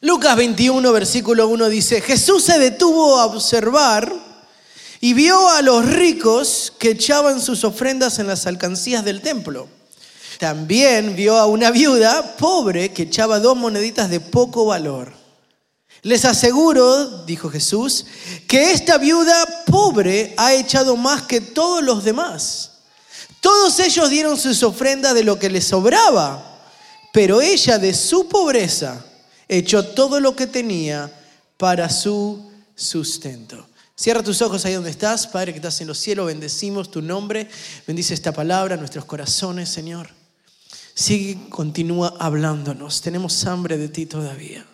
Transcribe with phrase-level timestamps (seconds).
[0.00, 4.12] Lucas 21, versículo 1 dice, Jesús se detuvo a observar
[5.00, 9.66] y vio a los ricos que echaban sus ofrendas en las alcancías del templo.
[10.38, 15.12] También vio a una viuda pobre que echaba dos moneditas de poco valor.
[16.02, 18.06] Les aseguro, dijo Jesús,
[18.46, 22.70] que esta viuda pobre ha echado más que todos los demás.
[23.40, 26.60] Todos ellos dieron sus ofrendas de lo que les sobraba,
[27.12, 29.04] pero ella de su pobreza
[29.48, 31.10] echó todo lo que tenía
[31.56, 33.66] para su sustento.
[33.96, 37.48] Cierra tus ojos ahí donde estás, Padre que estás en los cielos, bendecimos tu nombre,
[37.86, 40.10] bendice esta palabra, nuestros corazones, Señor.
[40.94, 44.64] Sigue, continúa hablándonos, tenemos hambre de ti todavía.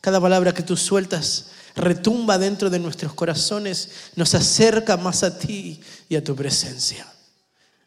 [0.00, 5.80] Cada palabra que tú sueltas retumba dentro de nuestros corazones, nos acerca más a ti
[6.08, 7.06] y a tu presencia.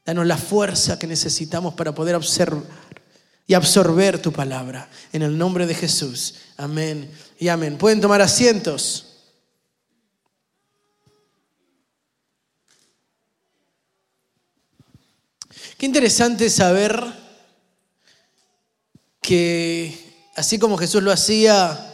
[0.06, 2.64] Danos la fuerza que necesitamos para poder observar
[3.48, 4.90] y absorber tu palabra.
[5.14, 6.36] En el nombre de Jesús.
[6.58, 7.10] Amén
[7.40, 7.78] y amén.
[7.78, 9.06] Pueden tomar asientos.
[15.78, 17.04] Qué interesante saber
[19.22, 21.92] que así como Jesús lo hacía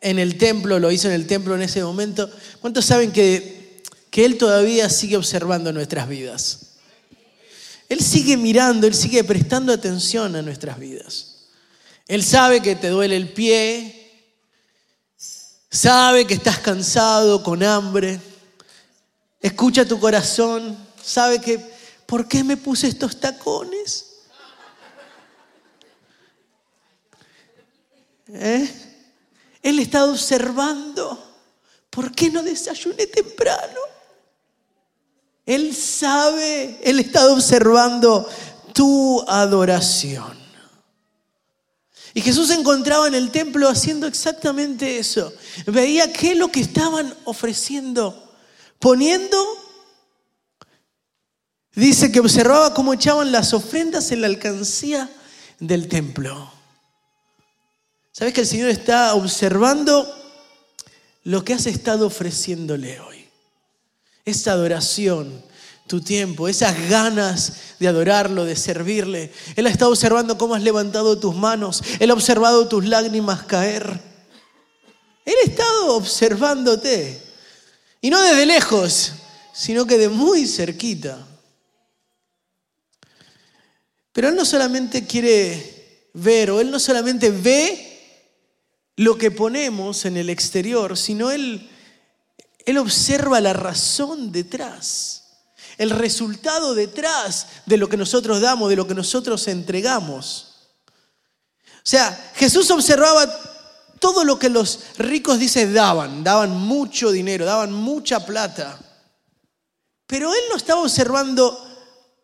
[0.00, 4.24] en el templo, lo hizo en el templo en ese momento, ¿cuántos saben que, que
[4.24, 6.67] Él todavía sigue observando nuestras vidas?
[7.88, 11.48] Él sigue mirando, Él sigue prestando atención a nuestras vidas.
[12.06, 13.94] Él sabe que te duele el pie,
[15.70, 18.20] sabe que estás cansado, con hambre,
[19.40, 21.58] escucha tu corazón, sabe que,
[22.06, 24.22] ¿por qué me puse estos tacones?
[28.28, 28.68] ¿Eh?
[29.62, 31.36] Él está observando,
[31.88, 33.80] ¿por qué no desayuné temprano?
[35.48, 38.28] Él sabe, Él está observando
[38.74, 40.36] tu adoración.
[42.12, 45.32] Y Jesús se encontraba en el templo haciendo exactamente eso.
[45.66, 48.30] Veía qué es lo que estaban ofreciendo,
[48.78, 49.38] poniendo,
[51.74, 55.10] dice que observaba cómo echaban las ofrendas en la alcancía
[55.60, 56.52] del templo.
[58.12, 60.14] ¿Sabes que el Señor está observando
[61.24, 63.17] lo que has estado ofreciéndole hoy?
[64.28, 65.42] Esa adoración,
[65.86, 69.32] tu tiempo, esas ganas de adorarlo, de servirle.
[69.56, 74.00] Él ha estado observando cómo has levantado tus manos, Él ha observado tus lágrimas caer.
[75.24, 77.20] Él ha estado observándote.
[78.00, 79.12] Y no desde lejos,
[79.52, 81.26] sino que de muy cerquita.
[84.12, 87.84] Pero Él no solamente quiere ver, o Él no solamente ve
[88.96, 91.68] lo que ponemos en el exterior, sino Él
[92.70, 95.22] él observa la razón detrás,
[95.78, 100.48] el resultado detrás de lo que nosotros damos, de lo que nosotros entregamos.
[101.76, 103.26] O sea, Jesús observaba
[103.98, 106.22] todo lo que los ricos, dice, daban.
[106.22, 108.78] Daban mucho dinero, daban mucha plata.
[110.06, 111.64] Pero Él no estaba observando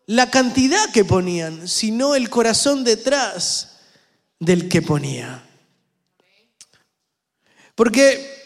[0.04, 3.76] la cantidad que ponían, sino el corazón detrás
[4.38, 5.42] del que ponía.
[7.74, 8.43] Porque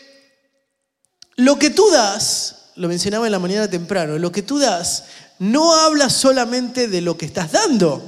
[1.39, 5.05] lo que tú das, lo mencionaba en la mañana temprano, lo que tú das
[5.39, 8.03] no habla solamente de lo que estás dando,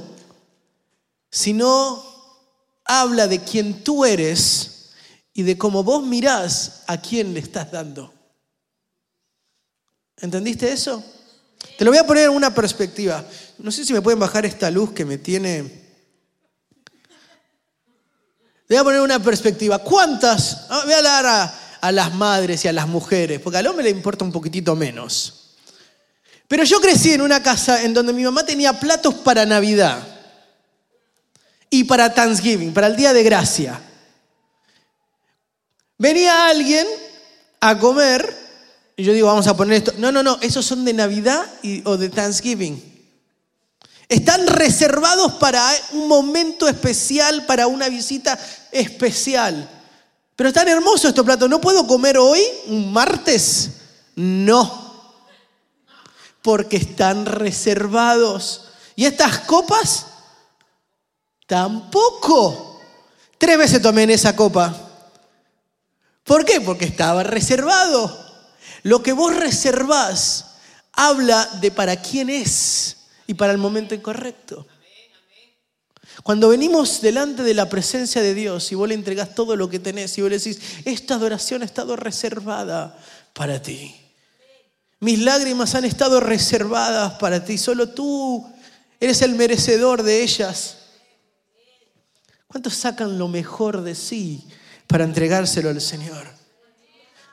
[1.29, 2.03] sino
[2.83, 4.89] habla de quién tú eres
[5.33, 8.13] y de cómo vos mirás a quién le estás dando.
[10.17, 11.01] ¿Entendiste eso?
[11.77, 13.25] Te lo voy a poner en una perspectiva.
[13.59, 15.79] No sé si me pueden bajar esta luz que me tiene...
[18.67, 19.79] Te voy a poner una perspectiva.
[19.79, 20.65] ¿Cuántas?
[20.69, 21.01] Ah, voy a
[21.81, 25.55] a las madres y a las mujeres, porque al hombre le importa un poquitito menos.
[26.47, 30.05] Pero yo crecí en una casa en donde mi mamá tenía platos para Navidad
[31.69, 33.81] y para Thanksgiving, para el Día de Gracia.
[35.97, 36.85] Venía alguien
[37.59, 38.37] a comer
[38.97, 39.93] y yo digo, vamos a poner esto.
[39.97, 42.91] No, no, no, esos son de Navidad y, o de Thanksgiving.
[44.09, 48.37] Están reservados para un momento especial, para una visita
[48.71, 49.69] especial.
[50.41, 51.47] Pero están hermosos estos platos.
[51.47, 53.73] ¿No puedo comer hoy, un martes?
[54.15, 55.13] No.
[56.41, 58.69] Porque están reservados.
[58.95, 60.07] ¿Y estas copas?
[61.45, 62.81] Tampoco.
[63.37, 64.75] Tres veces tomé en esa copa.
[66.23, 66.59] ¿Por qué?
[66.59, 68.11] Porque estaba reservado.
[68.81, 70.55] Lo que vos reservás
[70.93, 74.65] habla de para quién es y para el momento incorrecto.
[76.23, 79.79] Cuando venimos delante de la presencia de Dios y vos le entregás todo lo que
[79.79, 82.97] tenés y vos le decís, esta adoración ha estado reservada
[83.33, 83.95] para ti.
[84.99, 87.57] Mis lágrimas han estado reservadas para ti.
[87.57, 88.47] Solo tú
[88.99, 90.77] eres el merecedor de ellas.
[92.47, 94.47] ¿Cuántos sacan lo mejor de sí
[94.91, 96.40] para entregárselo al Señor.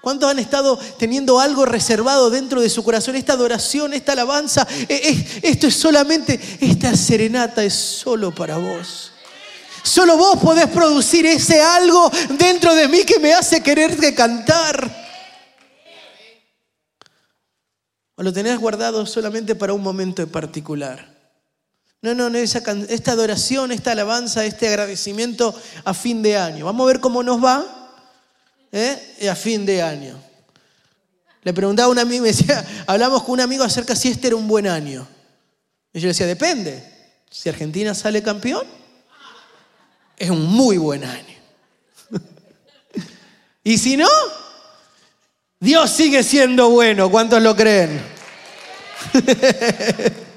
[0.01, 3.17] ¿Cuántos han estado teniendo algo reservado dentro de su corazón?
[3.17, 9.13] Esta adoración, esta alabanza, e, e, esto es solamente, esta serenata es solo para vos.
[9.83, 15.07] Solo vos podés producir ese algo dentro de mí que me hace querer cantar.
[18.15, 21.17] ¿O lo tenés guardado solamente para un momento en particular?
[22.03, 25.53] No, no, no, esta adoración, esta alabanza, este agradecimiento
[25.85, 26.65] a fin de año.
[26.67, 27.78] Vamos a ver cómo nos va
[28.73, 29.29] ¿eh?
[29.31, 30.21] a fin de año.
[31.43, 34.37] Le preguntaba a un amigo, me decía, hablamos con un amigo acerca si este era
[34.37, 35.07] un buen año.
[35.93, 36.83] Y yo le decía, depende.
[37.31, 38.67] Si Argentina sale campeón,
[40.17, 41.37] es un muy buen año.
[43.65, 44.09] y si no,
[45.61, 47.11] Dios sigue siendo bueno.
[47.11, 48.01] ¿Cuántos lo creen?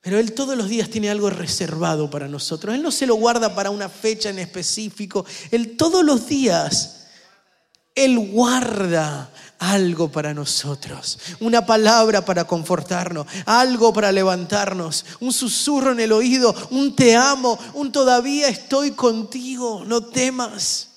[0.00, 2.74] Pero Él todos los días tiene algo reservado para nosotros.
[2.74, 5.26] Él no se lo guarda para una fecha en específico.
[5.50, 7.06] Él todos los días,
[7.94, 11.18] Él guarda algo para nosotros.
[11.38, 17.58] Una palabra para confortarnos, algo para levantarnos, un susurro en el oído, un te amo,
[17.74, 20.88] un todavía estoy contigo, no temas.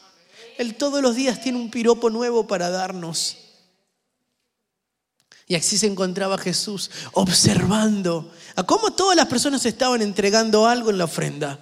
[0.57, 3.42] Él todos los días tiene un piropo nuevo para darnos.
[5.47, 10.97] Y así se encontraba Jesús observando a cómo todas las personas estaban entregando algo en
[10.97, 11.59] la ofrenda.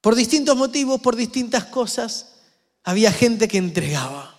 [0.00, 2.34] Por distintos motivos, por distintas cosas,
[2.84, 4.36] había gente que entregaba.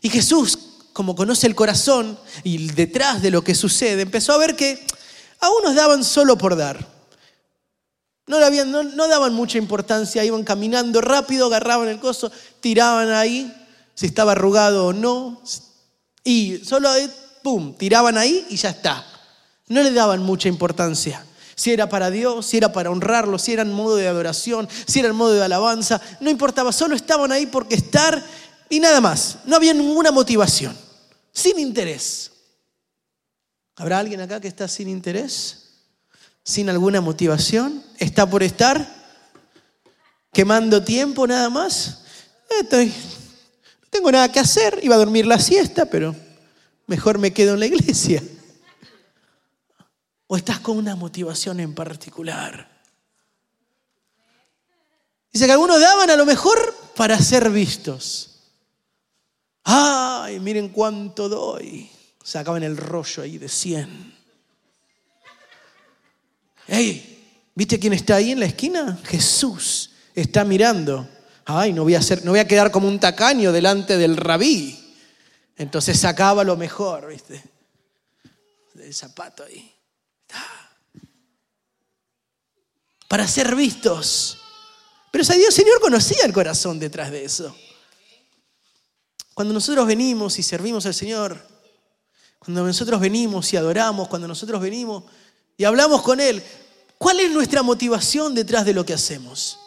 [0.00, 0.58] Y Jesús,
[0.92, 4.84] como conoce el corazón y detrás de lo que sucede, empezó a ver que
[5.40, 6.96] a unos daban solo por dar.
[8.26, 13.52] No, daban mucha importancia, iban caminando rápido, agarraban el coso, tiraban ahí,
[13.94, 15.40] si estaba arrugado o no,
[16.26, 16.90] y solo,
[17.40, 19.06] pum, tiraban ahí y ya está.
[19.68, 21.24] No le daban mucha importancia.
[21.54, 24.98] Si era para Dios, si era para honrarlo, si era en modo de adoración, si
[24.98, 28.20] era en modo de alabanza, no importaba, solo estaban ahí porque estar
[28.68, 29.38] y nada más.
[29.44, 30.76] No había ninguna motivación,
[31.32, 32.32] sin interés.
[33.76, 35.68] ¿Habrá alguien acá que está sin interés?
[36.42, 37.84] ¿Sin alguna motivación?
[37.98, 38.84] ¿Está por estar?
[40.32, 42.00] ¿Quemando tiempo nada más?
[42.60, 42.92] Estoy,
[43.90, 46.14] tengo nada que hacer, iba a dormir la siesta, pero
[46.86, 48.22] mejor me quedo en la iglesia.
[50.26, 52.68] ¿O estás con una motivación en particular?
[55.32, 58.40] Dice que algunos daban a lo mejor para ser vistos.
[59.64, 61.90] Ay, miren cuánto doy.
[62.22, 64.14] Sacaban el rollo ahí de 100.
[66.66, 68.98] Hey, ¿viste quién está ahí en la esquina?
[69.04, 71.08] Jesús está mirando
[71.46, 74.78] ay, no voy a, no voy a quedar como un tacaño delante del rabí.
[75.56, 77.42] Entonces sacaba lo mejor, ¿viste?
[78.74, 79.72] Del zapato ahí.
[83.08, 84.38] Para ser vistos.
[85.10, 87.56] Pero Dios, Señor conocía el corazón detrás de eso.
[89.32, 91.46] Cuando nosotros venimos y servimos al Señor,
[92.38, 95.04] cuando nosotros venimos y adoramos, cuando nosotros venimos
[95.56, 96.42] y hablamos con Él,
[96.98, 99.58] ¿cuál es nuestra motivación detrás de lo que hacemos?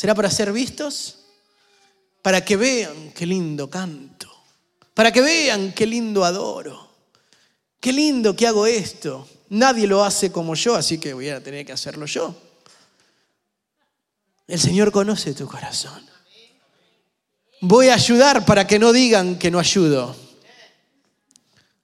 [0.00, 1.18] ¿Será para ser vistos?
[2.22, 4.30] Para que vean qué lindo canto.
[4.94, 6.88] Para que vean qué lindo adoro.
[7.78, 9.28] Qué lindo que hago esto.
[9.50, 12.34] Nadie lo hace como yo, así que voy a tener que hacerlo yo.
[14.48, 16.02] El Señor conoce tu corazón.
[17.60, 20.16] Voy a ayudar para que no digan que no ayudo.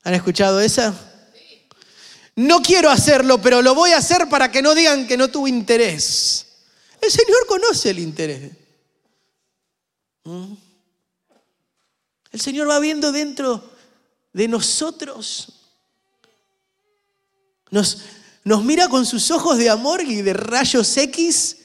[0.05, 0.95] ¿Han escuchado esa?
[2.35, 5.51] No quiero hacerlo, pero lo voy a hacer para que no digan que no tuve
[5.51, 6.46] interés.
[7.07, 8.51] El Señor conoce el interés.
[10.25, 10.55] ¿Mm?
[12.33, 13.63] El Señor va viendo dentro
[14.33, 15.69] de nosotros.
[17.71, 17.99] Nos,
[18.43, 21.59] nos mira con sus ojos de amor y de rayos X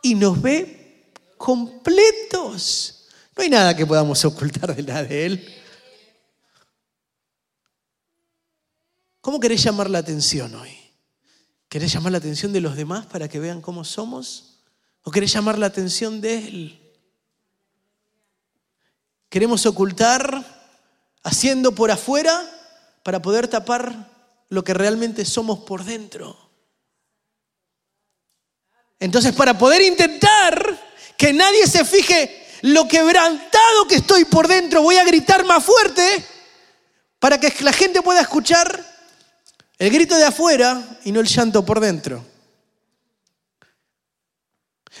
[0.00, 3.08] y nos ve completos.
[3.36, 5.54] No hay nada que podamos ocultar de la de Él.
[9.20, 10.75] ¿Cómo querés llamar la atención hoy?
[11.68, 14.60] ¿Querés llamar la atención de los demás para que vean cómo somos?
[15.02, 16.94] ¿O querés llamar la atención de Él?
[19.28, 20.44] Queremos ocultar
[21.22, 22.40] haciendo por afuera
[23.02, 24.10] para poder tapar
[24.48, 26.36] lo que realmente somos por dentro.
[28.98, 34.96] Entonces, para poder intentar que nadie se fije lo quebrantado que estoy por dentro, voy
[34.96, 36.24] a gritar más fuerte
[37.18, 38.95] para que la gente pueda escuchar
[39.78, 42.24] el grito de afuera y no el llanto por dentro.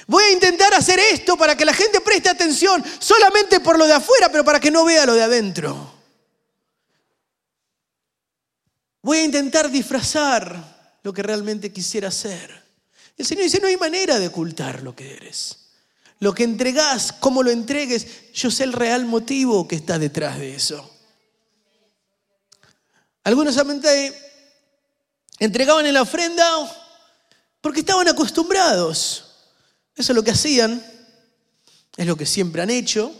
[0.06, 3.94] Voy a intentar hacer esto para que la gente preste atención solamente por lo de
[3.94, 5.94] afuera, pero para que no vea lo de adentro.
[9.02, 12.64] Voy a intentar disfrazar lo que realmente quisiera hacer.
[13.16, 15.70] El Señor dice, no hay manera de ocultar lo que eres.
[16.18, 20.54] Lo que entregás, cómo lo entregues, yo sé el real motivo que está detrás de
[20.54, 20.90] eso.
[23.22, 24.25] Algunos solamente
[25.38, 26.44] entregaban en la ofrenda
[27.60, 29.24] porque estaban acostumbrados.
[29.94, 30.84] Eso es lo que hacían,
[31.96, 33.12] es lo que siempre han hecho.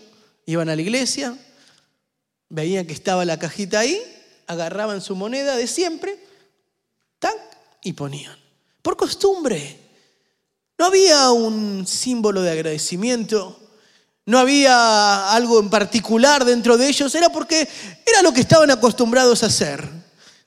[0.46, 1.36] Iban a la iglesia,
[2.48, 4.00] veían que estaba la cajita ahí,
[4.46, 6.18] agarraban su moneda de siempre,
[7.18, 7.36] ¡tac!
[7.82, 8.38] y ponían.
[8.82, 9.80] Por costumbre.
[10.78, 13.58] No había un símbolo de agradecimiento,
[14.26, 17.66] no había algo en particular dentro de ellos, era porque
[18.04, 19.95] era lo que estaban acostumbrados a hacer.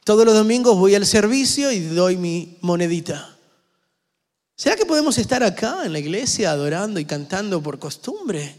[0.04, 3.38] Todos los domingos voy al servicio y doy mi monedita.
[4.56, 8.56] ¿Será que podemos estar acá en la iglesia adorando y cantando por costumbre?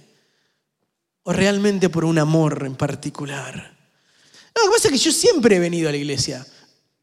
[1.24, 3.76] ¿O realmente por un amor en particular?
[4.54, 6.46] No, lo que pasa es que yo siempre he venido a la iglesia.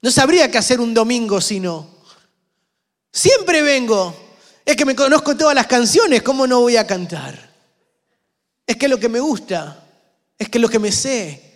[0.01, 1.97] No sabría qué hacer un domingo si no.
[3.11, 4.15] Siempre vengo.
[4.65, 7.53] Es que me conozco todas las canciones, ¿cómo no voy a cantar?
[8.65, 9.85] Es que lo que me gusta,
[10.37, 11.46] es que lo que me sé,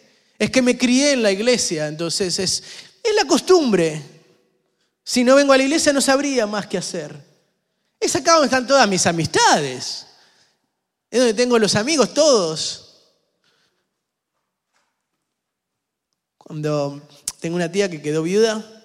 [0.41, 2.63] es que me crié en la iglesia, entonces es,
[3.03, 4.01] es la costumbre.
[5.03, 7.15] Si no vengo a la iglesia no sabría más qué hacer.
[7.99, 10.07] Es acá donde están todas mis amistades.
[11.11, 13.03] Es donde tengo los amigos todos.
[16.39, 17.07] Cuando
[17.39, 18.83] tengo una tía que quedó viuda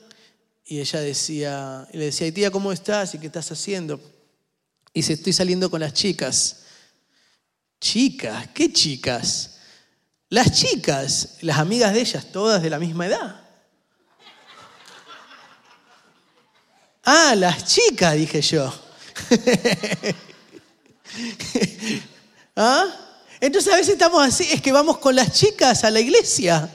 [0.67, 3.15] y ella decía, y le decía, tía, ¿cómo estás?
[3.15, 3.99] ¿Y qué estás haciendo?
[4.93, 6.65] Y dice, estoy saliendo con las chicas.
[7.81, 9.56] Chicas, ¿qué chicas?
[10.29, 13.41] Las chicas, las amigas de ellas, todas de la misma edad.
[17.05, 18.75] Ah, las chicas, dije yo.
[22.57, 22.87] ¿Ah?
[23.41, 26.69] Entonces a veces estamos así, es que vamos con las chicas a la iglesia,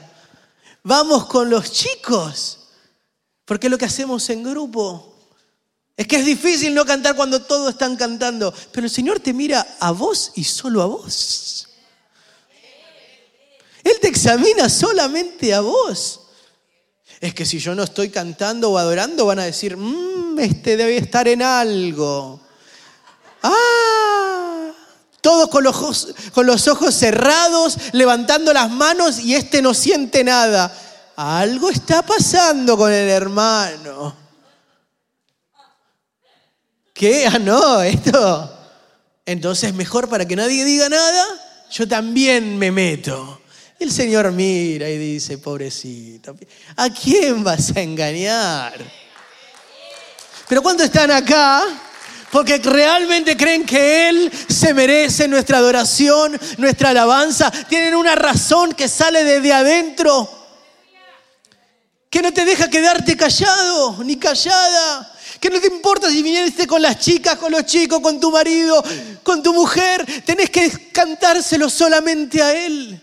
[0.82, 2.68] vamos con los chicos,
[3.44, 5.08] porque es lo que hacemos en grupo.
[5.96, 9.76] Es que es difícil no cantar cuando todos están cantando, pero el Señor te mira
[9.78, 11.51] a vos y solo a vos.
[13.84, 16.20] Él te examina solamente a vos.
[17.20, 20.96] Es que si yo no estoy cantando o adorando, van a decir, mmm, este debe
[20.96, 22.40] estar en algo.
[23.42, 24.72] Ah,
[25.20, 30.24] todos con los, ojos, con los ojos cerrados, levantando las manos y este no siente
[30.24, 30.76] nada.
[31.16, 34.16] Algo está pasando con el hermano.
[36.92, 37.26] ¿Qué?
[37.26, 38.58] Ah, no, esto.
[39.24, 41.24] Entonces, mejor para que nadie diga nada,
[41.70, 43.41] yo también me meto.
[43.82, 46.36] El Señor mira y dice, pobrecito,
[46.76, 48.74] ¿a quién vas a engañar?
[50.48, 51.64] Pero cuando están acá,
[52.30, 58.86] porque realmente creen que Él se merece nuestra adoración, nuestra alabanza, tienen una razón que
[58.86, 60.30] sale desde adentro,
[62.08, 65.08] que no te deja quedarte callado ni callada.
[65.40, 68.80] Que no te importa si viniste con las chicas, con los chicos, con tu marido,
[69.24, 70.06] con tu mujer.
[70.24, 73.02] Tenés que cantárselo solamente a Él.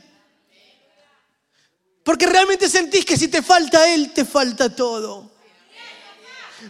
[2.10, 5.30] Porque realmente sentís que si te falta Él, te falta todo.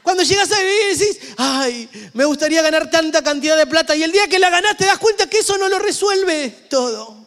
[0.04, 3.96] Cuando llegas a vivir y decís, ay, me gustaría ganar tanta cantidad de plata.
[3.96, 7.26] Y el día que la ganás te das cuenta que eso no lo resuelve todo.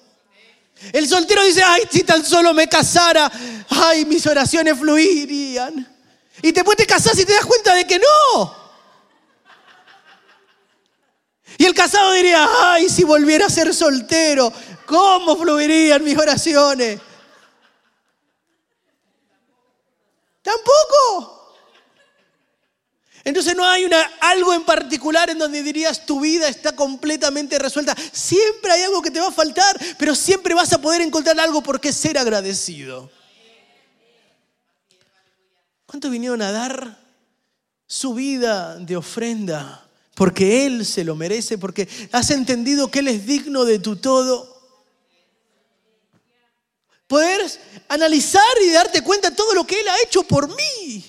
[0.92, 3.33] El soltero dice, ay, si tan solo me casara,
[3.71, 5.97] ay, mis oraciones fluirían.
[6.42, 8.54] Y después te casás y te das cuenta de que no.
[11.57, 14.52] Y el casado diría, ay, si volviera a ser soltero,
[14.85, 17.00] ¿cómo fluirían mis oraciones?
[20.42, 21.42] Tampoco.
[23.25, 23.88] Entonces no hay
[24.20, 27.94] algo en particular en donde dirías tu vida está completamente resuelta.
[28.12, 31.62] Siempre hay algo que te va a faltar, pero siempre vas a poder encontrar algo
[31.62, 33.11] por qué ser agradecido.
[35.87, 36.99] ¿Cuántos vinieron a dar
[37.87, 39.87] su vida de ofrenda?
[40.14, 44.51] Porque Él se lo merece, porque has entendido que Él es digno de tu todo.
[47.12, 47.47] Poder
[47.90, 51.04] analizar y darte cuenta de todo lo que Él ha hecho por mí.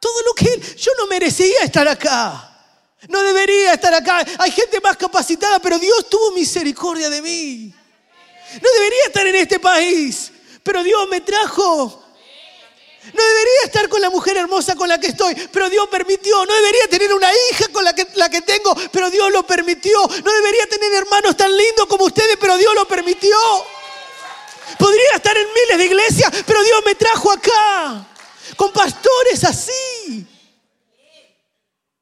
[0.00, 0.76] Todo lo que Él...
[0.76, 2.50] Yo no merecía estar acá.
[3.06, 4.26] No debería estar acá.
[4.40, 7.72] Hay gente más capacitada, pero Dios tuvo misericordia de mí.
[8.60, 10.32] No debería estar en este país,
[10.64, 12.04] pero Dios me trajo.
[13.14, 16.44] No debería estar con la mujer hermosa con la que estoy, pero Dios permitió.
[16.44, 20.00] No debería tener una hija con la que, la que tengo, pero Dios lo permitió.
[20.00, 23.36] No debería tener hermanos tan lindos como ustedes, pero Dios lo permitió.
[24.78, 28.06] Podría estar en miles de iglesias, pero Dios me trajo acá.
[28.56, 30.26] Con pastores así.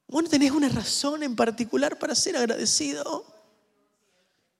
[0.07, 3.25] Bueno, tenés una razón en particular para ser agradecido.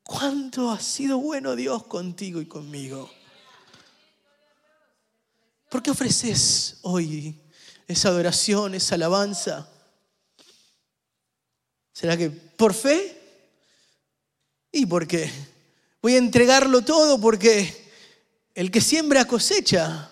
[0.04, 3.10] ¿Cuánto ha sido bueno Dios contigo y conmigo?
[5.70, 7.40] ¿Por qué ofreces hoy
[7.88, 9.70] esa adoración, esa alabanza?
[11.94, 13.16] ¿Será que por fe?
[14.72, 15.30] Y porque
[16.02, 17.79] voy a entregarlo todo porque
[18.60, 20.12] el que siembra cosecha,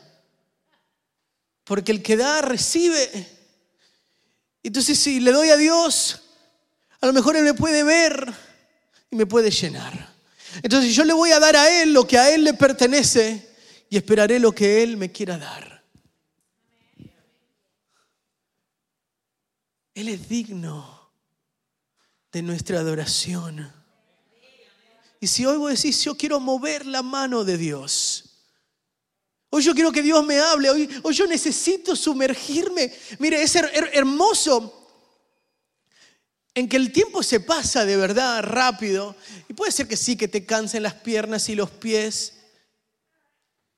[1.65, 3.27] porque el que da recibe.
[4.63, 6.21] Entonces si le doy a Dios,
[7.01, 8.33] a lo mejor Él me puede ver
[9.11, 10.13] y me puede llenar.
[10.63, 13.53] Entonces yo le voy a dar a Él lo que a Él le pertenece
[13.89, 15.83] y esperaré lo que Él me quiera dar.
[19.93, 21.11] Él es digno
[22.31, 23.73] de nuestra adoración.
[25.19, 28.26] Y si hoy vos decís, yo quiero mover la mano de Dios,
[29.49, 32.93] hoy yo quiero que Dios me hable, hoy, hoy yo necesito sumergirme.
[33.19, 34.73] Mire, es hermoso
[36.57, 39.15] en que el tiempo se pasa de verdad rápido.
[39.47, 42.36] Y puede ser que sí, que te cansen las piernas y los pies.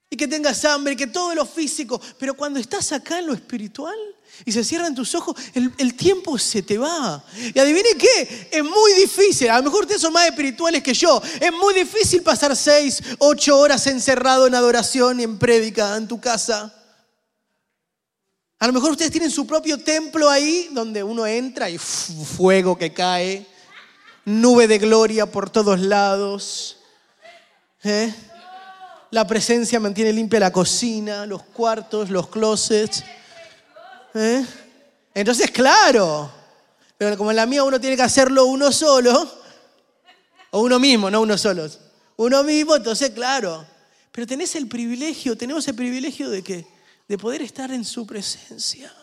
[0.10, 2.02] Y que tengas hambre, y que todo lo físico.
[2.18, 3.98] Pero cuando estás acá en lo espiritual,
[4.46, 7.24] y se cierran tus ojos, el, tiempo se te va.
[7.54, 11.22] Y adivine qué, es muy difícil, a lo mejor ustedes son más espirituales que yo,
[11.40, 16.20] es muy difícil pasar seis, ocho horas encerrado en adoración y en prédica en tu
[16.20, 16.74] casa.
[18.60, 22.94] A lo mejor ustedes tienen su propio templo ahí donde uno entra y fuego que
[22.94, 23.46] cae,
[24.26, 26.78] nube de gloria por todos lados.
[27.84, 28.14] ¿eh?
[29.12, 33.04] La presencia mantiene limpia la cocina, los cuartos, los closets.
[34.14, 34.46] ¿Eh?
[35.14, 36.32] Entonces, claro,
[36.98, 39.30] pero como en la mía uno tiene que hacerlo uno solo,
[40.52, 41.68] o uno mismo, no uno solo,
[42.18, 43.66] uno mismo, entonces, claro.
[44.12, 46.68] Pero tenés el privilegio, tenemos el privilegio de que
[47.08, 48.94] de poder estar en su presencia,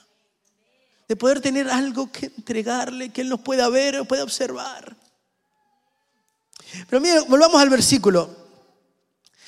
[1.08, 4.96] de poder tener algo que entregarle, que él nos pueda ver o pueda observar.
[6.88, 8.45] Pero mire, volvamos al versículo.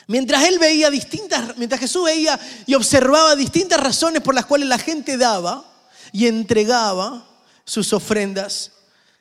[0.08, 4.78] Mientras él veía distintas, mientras Jesús veía y observaba distintas razones por las cuales la
[4.78, 5.70] gente daba
[6.12, 7.28] y entregaba
[7.62, 8.72] sus ofrendas,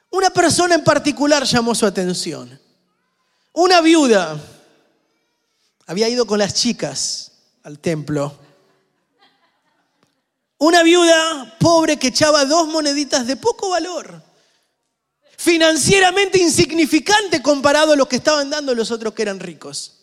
[0.09, 2.57] una persona en particular llamó su atención.
[3.51, 4.39] Una viuda
[5.87, 8.39] había ido con las chicas al templo.
[10.57, 14.23] Una viuda pobre que echaba dos moneditas de poco valor,
[15.37, 19.96] financieramente insignificante comparado a lo que estaban dando los otros que eran ricos.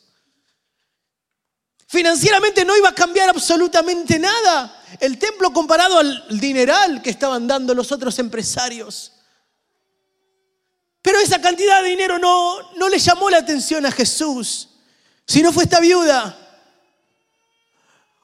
[1.94, 7.72] Financieramente no iba a cambiar absolutamente nada el templo comparado al dineral que estaban dando
[7.72, 9.12] los otros empresarios.
[11.00, 14.70] Pero esa cantidad de dinero no, no le llamó la atención a Jesús,
[15.24, 16.36] sino fue esta viuda.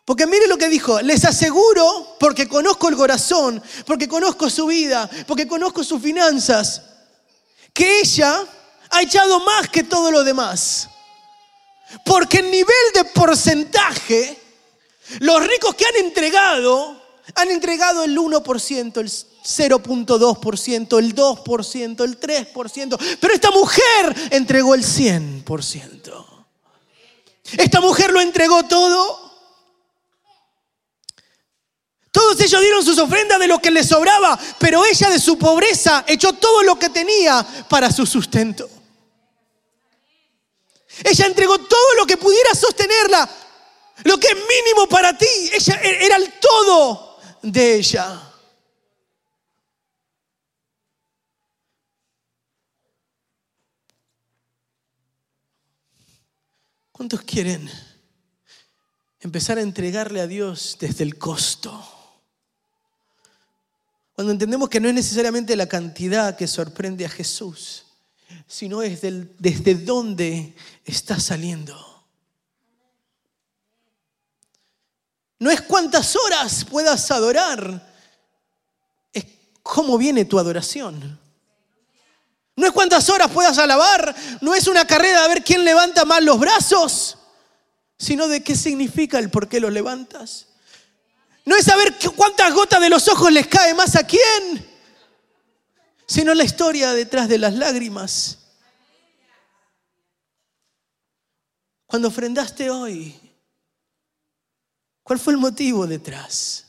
[0.05, 5.09] Porque mire lo que dijo, les aseguro, porque conozco el corazón, porque conozco su vida,
[5.29, 6.83] porque conozco sus finanzas,
[7.73, 8.45] que ella
[8.91, 10.89] ha echado más que todo lo demás.
[12.05, 14.39] Porque en nivel de porcentaje,
[15.21, 17.01] los ricos que han entregado,
[17.35, 24.85] han entregado el 1%, el 0.2%, el 2%, el 3%, pero esta mujer entregó el
[24.85, 26.27] 100%.
[27.59, 29.31] Esta mujer lo entregó todo.
[32.13, 36.05] Todos ellos dieron sus ofrendas de lo que les sobraba, pero ella de su pobreza
[36.07, 38.69] echó todo lo que tenía para su sustento.
[41.05, 43.29] Ella entregó todo lo que pudiera sostenerla,
[44.05, 45.27] lo que es mínimo para ti.
[45.53, 48.27] Ella e-, era el todo de ella.
[56.93, 57.71] ¿Cuántos quieren
[59.21, 61.73] empezar a entregarle a Dios desde el costo?
[64.13, 67.87] Cuando entendemos que no es necesariamente la cantidad que sorprende a Jesús,
[68.47, 71.91] sino es desde dónde está saliendo.
[75.39, 77.91] No es cuántas horas puedas adorar,
[79.13, 79.25] es
[79.63, 81.19] cómo viene tu adoración.
[82.57, 86.23] No es cuántas horas puedas alabar, no es una carrera de ver quién levanta más
[86.23, 87.17] los brazos,
[87.99, 90.49] sino de qué significa el por qué los levantas.
[91.47, 94.70] No es saber cuántas gotas de los ojos les cae más a quién,
[96.11, 98.39] sino la historia detrás de las lágrimas.
[101.87, 103.15] Cuando ofrendaste hoy,
[105.05, 106.67] ¿cuál fue el motivo detrás?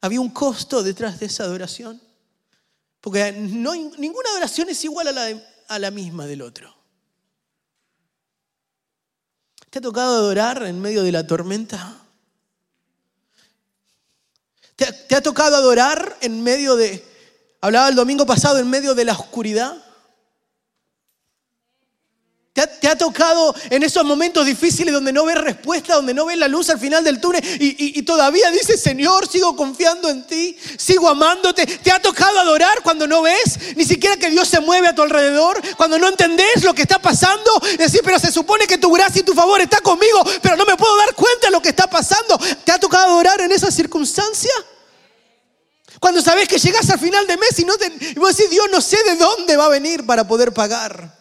[0.00, 2.00] ¿Había un costo detrás de esa adoración?
[3.00, 6.72] Porque no, ninguna adoración es igual a la, a la misma del otro.
[9.70, 12.00] ¿Te ha tocado adorar en medio de la tormenta?
[14.76, 17.13] ¿Te, ha tocado adorar en medio de
[17.64, 19.74] Hablaba el domingo pasado en medio de la oscuridad.
[22.52, 26.46] ¿Te ha, tocado en esos momentos difíciles donde no ves respuesta, donde no ves la
[26.46, 31.66] luz al final del túnel y, todavía dices, Señor, sigo confiando en ti, sigo amándote?
[31.66, 35.00] ¿Te ha tocado adorar cuando no ves ni siquiera que Dios se mueve a tu
[35.00, 35.58] alrededor?
[35.78, 39.24] Cuando no entendés lo que está pasando, decir, pero se supone que tu gracia y
[39.24, 42.38] tu favor está conmigo, pero no me puedo dar cuenta de lo que está pasando.
[42.62, 44.52] ¿Te ha tocado adorar en esa circunstancia?
[46.04, 48.66] Cuando sabes que llegas al final de mes y, no te, y vos decís, Dios
[48.70, 51.18] no sé de dónde va a venir para poder pagar.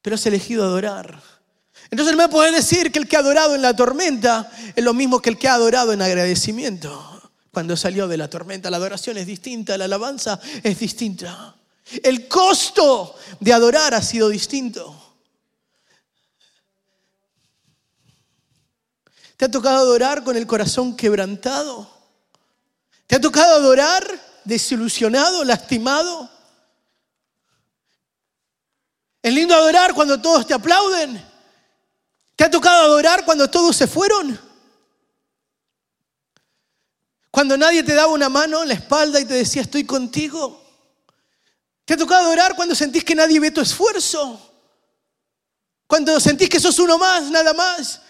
[0.00, 1.22] pero has elegido adorar.
[1.90, 4.94] Entonces no me puedes decir que el que ha adorado en la tormenta es lo
[4.94, 7.20] mismo que el que ha adorado en agradecimiento.
[7.50, 11.54] Cuando salió de la tormenta, la adoración es distinta, la alabanza es distinta.
[12.02, 15.01] El costo de adorar ha sido distinto.
[19.42, 21.90] ¿Te ha tocado adorar con el corazón quebrantado?
[23.08, 24.06] ¿Te ha tocado adorar
[24.44, 26.30] desilusionado, lastimado?
[29.20, 31.20] Es lindo adorar cuando todos te aplauden.
[32.36, 34.38] ¿Te ha tocado adorar cuando todos se fueron?
[37.32, 40.64] Cuando nadie te daba una mano en la espalda y te decía estoy contigo.
[41.84, 44.40] ¿Te ha tocado adorar cuando sentís que nadie ve tu esfuerzo?
[45.88, 48.02] Cuando sentís que sos uno más, nada más.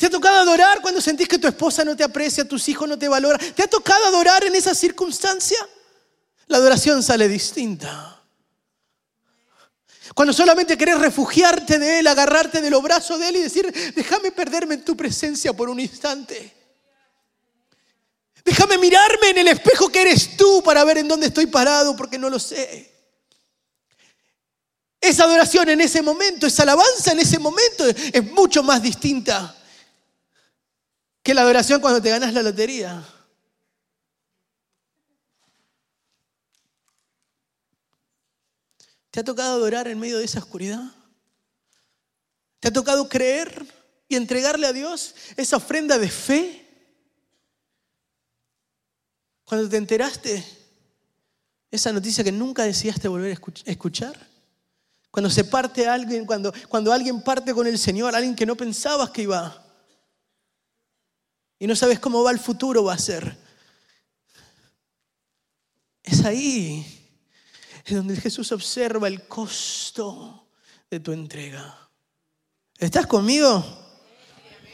[0.00, 2.98] ¿Te ha tocado adorar cuando sentís que tu esposa no te aprecia, tus hijos no
[2.98, 3.38] te valoran?
[3.54, 5.58] ¿Te ha tocado adorar en esa circunstancia?
[6.46, 8.18] La adoración sale distinta.
[10.14, 14.32] Cuando solamente querés refugiarte de Él, agarrarte de los brazos de Él y decir, déjame
[14.32, 16.50] perderme en tu presencia por un instante.
[18.42, 22.18] Déjame mirarme en el espejo que eres tú para ver en dónde estoy parado, porque
[22.18, 22.90] no lo sé.
[24.98, 29.58] Esa adoración en ese momento, esa alabanza en ese momento es mucho más distinta
[31.30, 33.06] que la adoración cuando te ganas la lotería.
[39.12, 40.82] ¿Te ha tocado adorar en medio de esa oscuridad?
[42.58, 43.64] ¿Te ha tocado creer
[44.08, 46.66] y entregarle a Dios esa ofrenda de fe?
[49.44, 50.44] Cuando te enteraste
[51.70, 54.18] esa noticia que nunca deseaste volver a escuchar.
[55.12, 59.10] Cuando se parte alguien, cuando, cuando alguien parte con el Señor, alguien que no pensabas
[59.10, 59.69] que iba.
[61.60, 63.36] Y no sabes cómo va el futuro, va a ser.
[66.02, 67.00] Es ahí
[67.84, 70.48] es donde Jesús observa el costo
[70.90, 71.88] de tu entrega.
[72.78, 73.64] ¿Estás conmigo?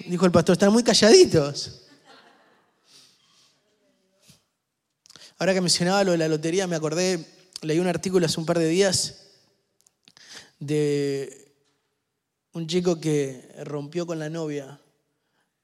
[0.07, 1.83] Dijo el pastor, están muy calladitos.
[5.39, 7.25] Ahora que mencionaba lo de la lotería, me acordé,
[7.63, 9.23] leí un artículo hace un par de días
[10.59, 11.55] de
[12.53, 14.81] un chico que rompió con la novia.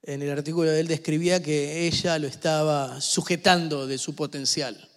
[0.05, 4.89] En el artículo de él describía que ella lo estaba sujetando de su potencial.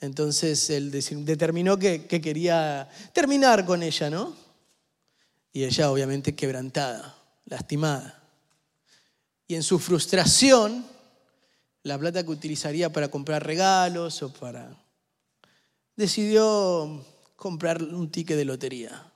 [0.00, 4.34] Entonces él determinó que, quería terminar con ella, ¿no?
[5.52, 8.22] Y ella obviamente quebrantada, lastimada.
[9.46, 10.86] Y en su frustración,
[11.82, 14.74] la plata que utilizaría para comprar regalos o para...
[15.94, 17.04] decidió
[17.36, 19.12] comprar un ticket de lotería.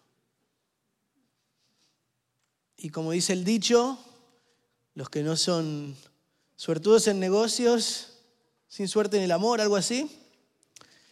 [2.77, 3.99] Y como dice el dicho,
[4.94, 5.96] los que no son
[6.57, 8.18] suertudos en negocios,
[8.68, 10.11] sin suerte en el amor, algo así,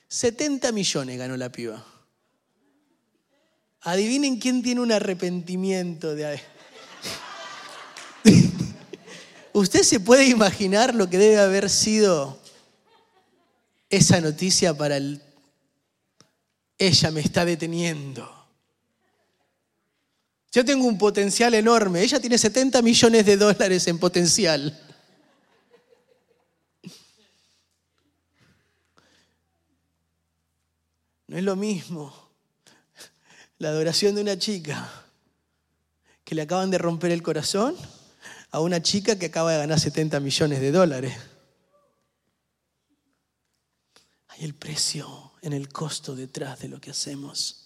[0.08, 1.84] 70 millones ganó la piba.
[3.80, 6.40] Adivinen quién tiene un arrepentimiento de...
[9.52, 12.38] ¿Usted se puede imaginar lo que debe haber sido
[13.88, 15.20] esa noticia para el...
[16.78, 18.41] Ella me está deteniendo.
[20.52, 22.02] Yo tengo un potencial enorme.
[22.02, 24.78] Ella tiene 70 millones de dólares en potencial.
[31.26, 32.14] No es lo mismo
[33.56, 34.90] la adoración de una chica
[36.24, 37.74] que le acaban de romper el corazón
[38.50, 41.16] a una chica que acaba de ganar 70 millones de dólares.
[44.28, 47.61] Hay el precio en el costo detrás de lo que hacemos.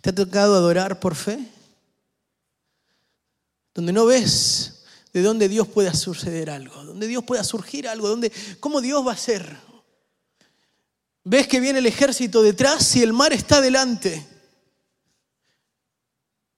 [0.00, 1.38] ¿Te ha tocado adorar por fe?
[3.74, 8.30] Donde no ves de dónde Dios pueda suceder algo, donde Dios pueda surgir algo, donde,
[8.60, 9.56] cómo Dios va a ser.
[11.24, 14.26] Ves que viene el ejército detrás y el mar está delante.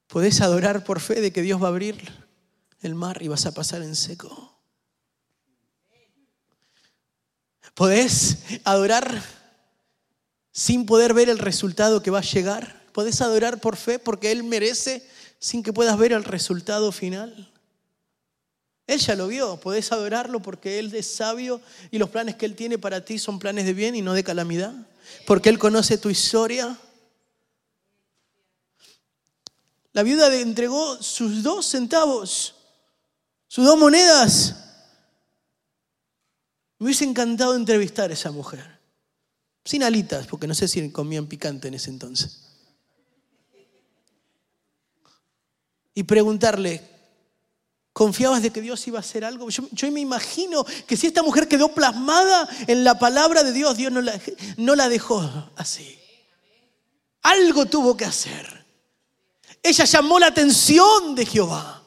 [0.08, 1.96] Podés adorar por fe de que Dios va a abrir
[2.80, 4.58] el mar y vas a pasar en seco.
[7.74, 9.22] Podés adorar
[10.50, 12.82] sin poder ver el resultado que va a llegar.
[12.98, 15.08] Podés adorar por fe porque Él merece
[15.38, 17.48] sin que puedas ver el resultado final.
[18.88, 21.60] Él ya lo vio, podés adorarlo porque Él es sabio
[21.92, 24.24] y los planes que Él tiene para ti son planes de bien y no de
[24.24, 24.74] calamidad.
[25.28, 26.76] Porque Él conoce tu historia.
[29.92, 32.56] La viuda entregó sus dos centavos,
[33.46, 34.56] sus dos monedas.
[36.80, 38.80] Me hubiese encantado entrevistar a esa mujer.
[39.64, 42.47] Sin alitas, porque no sé si comían picante en ese entonces.
[45.98, 46.80] Y preguntarle,
[47.92, 49.48] ¿Confiabas de que Dios iba a hacer algo?
[49.50, 53.90] Yo, me imagino que si esta mujer quedó plasmada en la palabra de Dios, Dios
[53.90, 54.16] no la,
[54.58, 55.98] no la dejó así.
[57.22, 58.64] Algo tuvo que hacer.
[59.60, 61.82] Ella llamó la atención de Jehová.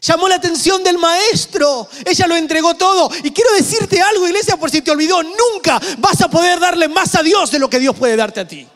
[0.00, 1.90] Llamó la atención del maestro.
[2.06, 3.10] Ella lo entregó todo.
[3.22, 7.14] Y quiero decirte algo, iglesia, por si te olvidó, nunca vas a poder darle más
[7.14, 8.66] a Dios de lo que Dios puede darte a ti.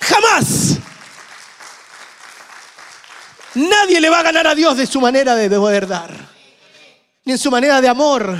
[0.00, 0.76] Jamás.
[3.56, 6.14] Nadie le va a ganar a Dios de su manera de poder dar,
[7.24, 8.38] ni en su manera de amor,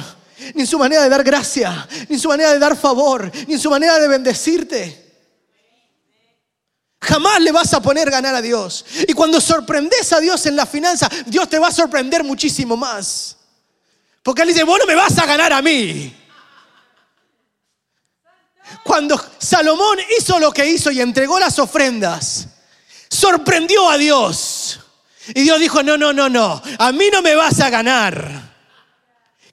[0.55, 3.55] ni en su manera de dar gracia, ni en su manera de dar favor, ni
[3.55, 5.07] en su manera de bendecirte.
[7.01, 8.85] Jamás le vas a poner ganar a Dios.
[9.09, 13.37] Y cuando sorprendes a Dios en la finanza, Dios te va a sorprender muchísimo más.
[14.23, 16.15] Porque Él dice, vos no me vas a ganar a mí.
[18.83, 22.49] Cuando Salomón hizo lo que hizo y entregó las ofrendas,
[23.09, 24.56] sorprendió a Dios.
[25.35, 28.55] Y Dios dijo, no, no, no, no, a mí no me vas a ganar.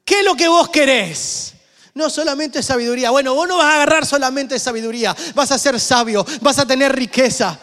[0.05, 1.53] ¿Qué es lo que vos querés?
[1.93, 3.11] No solamente sabiduría.
[3.11, 5.15] Bueno, vos no vas a agarrar solamente sabiduría.
[5.35, 7.59] Vas a ser sabio, vas a tener riqueza.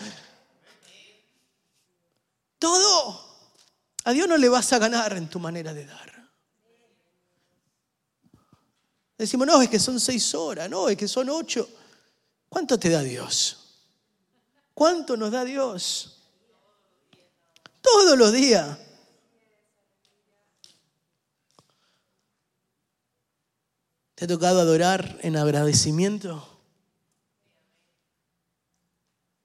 [2.58, 3.28] Todo.
[4.04, 6.10] A Dios no le vas a ganar en tu manera de dar.
[9.18, 11.68] Decimos, no, es que son seis horas, no, es que son ocho.
[12.48, 13.58] ¿Cuánto te da Dios?
[14.72, 16.19] ¿Cuánto nos da Dios?
[17.80, 18.78] Todos los días.
[24.14, 26.46] ¿Te ha tocado adorar en agradecimiento?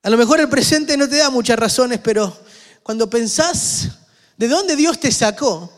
[0.03, 2.37] A lo mejor el presente no te da muchas razones, pero
[2.83, 3.89] cuando pensás
[4.37, 5.71] de dónde Dios te sacó,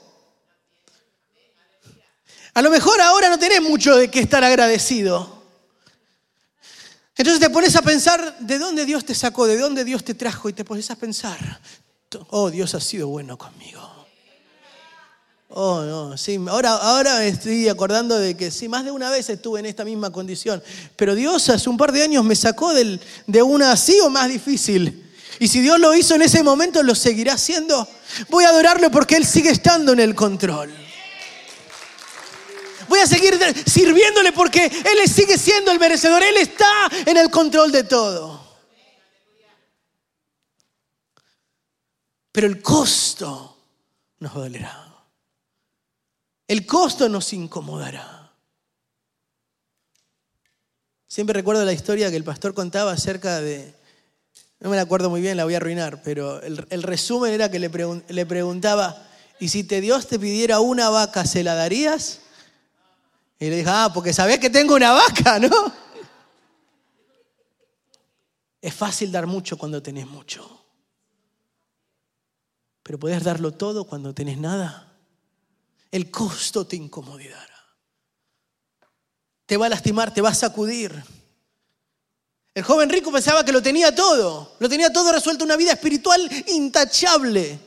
[2.53, 5.43] a lo mejor ahora no tenés mucho de qué estar agradecido.
[7.15, 10.49] Entonces te pones a pensar de dónde Dios te sacó, de dónde Dios te trajo
[10.49, 11.61] y te pones a pensar,
[12.29, 13.97] Oh, Dios ha sido bueno conmigo.
[15.49, 19.61] Oh, no, sí, ahora, ahora estoy acordando de que sí, más de una vez estuve
[19.61, 20.61] en esta misma condición,
[20.97, 24.27] pero Dios hace un par de años me sacó del, de una así o más
[24.27, 25.05] difícil.
[25.39, 27.87] Y si Dios lo hizo en ese momento, lo seguirá haciendo.
[28.29, 30.73] Voy a adorarlo porque Él sigue estando en el control.
[32.89, 36.23] Voy a seguir sirviéndole porque Él sigue siendo el merecedor.
[36.23, 38.46] Él está en el control de todo.
[42.37, 43.57] Pero el costo
[44.19, 44.93] nos dolerá.
[46.47, 48.31] El costo nos incomodará.
[51.07, 53.73] Siempre recuerdo la historia que el pastor contaba acerca de,
[54.59, 57.57] no me la acuerdo muy bien, la voy a arruinar, pero el, resumen era que
[57.57, 57.71] le,
[58.07, 59.03] le preguntaba,
[59.39, 62.19] ¿y si te Dios te pidiera una vaca, se la darías?
[63.39, 65.73] Y le dijo, ah, porque sabés que tengo una vaca, ¿no?
[68.61, 70.66] Es fácil dar mucho cuando tenés mucho.
[72.87, 74.89] Pero puedes darlo todo cuando tenés nada.
[75.91, 77.45] El costo te incomodará.
[79.45, 81.03] Te va a lastimar, te va a sacudir.
[82.53, 86.31] El joven rico pensaba que lo tenía todo, lo tenía todo resuelto, una vida espiritual
[86.47, 87.59] intachable.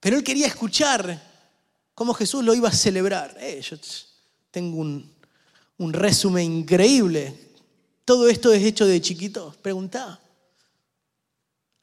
[0.00, 1.22] Pero él quería escuchar
[1.94, 3.36] cómo Jesús lo iba a celebrar.
[3.38, 3.76] Eh, yo
[4.50, 5.14] tengo un,
[5.78, 7.38] un resumen increíble.
[8.04, 9.54] Todo esto es hecho de chiquito.
[9.62, 10.18] Preguntá.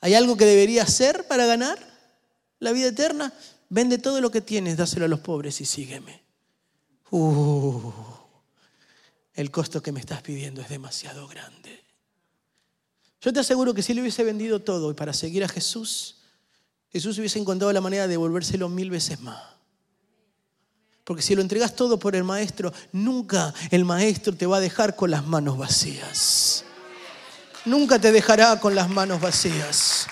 [0.01, 1.77] ¿Hay algo que debería hacer para ganar
[2.59, 3.33] la vida eterna?
[3.69, 6.23] Vende todo lo que tienes, dáselo a los pobres y sígueme.
[7.11, 7.91] Uh,
[9.33, 11.83] el costo que me estás pidiendo es demasiado grande.
[13.21, 16.21] Yo te aseguro que si le hubiese vendido todo y para seguir a Jesús,
[16.91, 19.41] Jesús hubiese encontrado la manera de devolvérselo mil veces más.
[21.03, 24.95] Porque si lo entregas todo por el maestro, nunca el maestro te va a dejar
[24.95, 26.63] con las manos vacías
[27.65, 30.07] nunca te dejará con las manos vacías.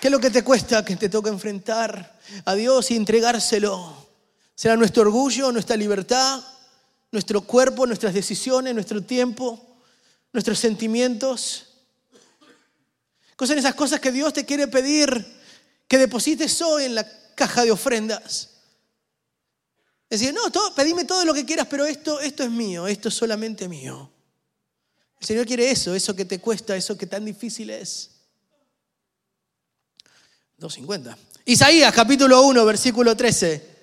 [0.00, 4.06] ¿Qué es lo que te cuesta que te toca enfrentar a Dios y entregárselo?
[4.54, 6.44] ¿Será nuestro orgullo, nuestra libertad,
[7.10, 9.78] nuestro cuerpo, nuestras decisiones, nuestro tiempo,
[10.32, 11.66] nuestros sentimientos?
[13.38, 15.42] Son esas cosas que Dios te quiere pedir
[15.86, 18.50] que deposites hoy en la caja de ofrendas.
[20.08, 20.42] Decir, no,
[20.74, 24.13] pedime todo lo que quieras, pero esto, esto es mío, esto es solamente mío.
[25.20, 28.10] El Señor quiere eso, eso que te cuesta, eso que tan difícil es.
[30.60, 31.16] 2.50.
[31.46, 33.74] Isaías capítulo 1, versículo 13.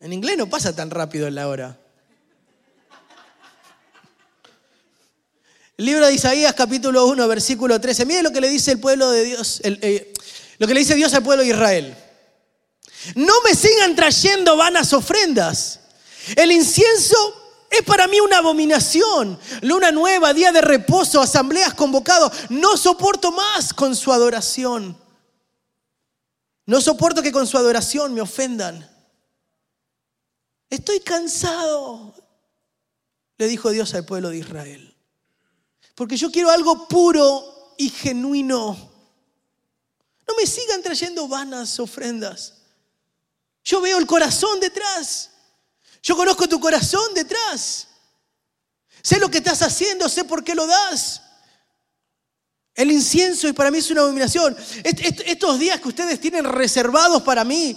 [0.00, 1.78] En inglés no pasa tan rápido en la hora.
[5.76, 8.06] Libro de Isaías capítulo 1, versículo 13.
[8.06, 10.12] Mire lo que le dice el pueblo de Dios, eh,
[10.58, 11.96] lo que le dice Dios al pueblo de Israel.
[13.16, 15.80] No me sigan trayendo vanas ofrendas.
[16.36, 17.16] El incienso
[17.78, 19.38] es para mí una abominación.
[19.62, 22.32] Luna nueva, día de reposo, asambleas convocados.
[22.50, 24.96] No soporto más con su adoración.
[26.66, 28.90] No soporto que con su adoración me ofendan.
[30.70, 32.14] Estoy cansado,
[33.36, 34.96] le dijo Dios al pueblo de Israel.
[35.94, 38.92] Porque yo quiero algo puro y genuino.
[40.26, 42.54] No me sigan trayendo vanas ofrendas.
[43.62, 45.30] Yo veo el corazón detrás.
[46.04, 47.88] Yo conozco tu corazón detrás.
[49.02, 51.22] Sé lo que estás haciendo, sé por qué lo das.
[52.74, 54.54] El incienso y para mí es una abominación.
[54.84, 57.74] Estos días que ustedes tienen reservados para mí,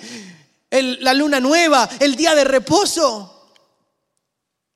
[0.70, 3.54] la luna nueva, el día de reposo,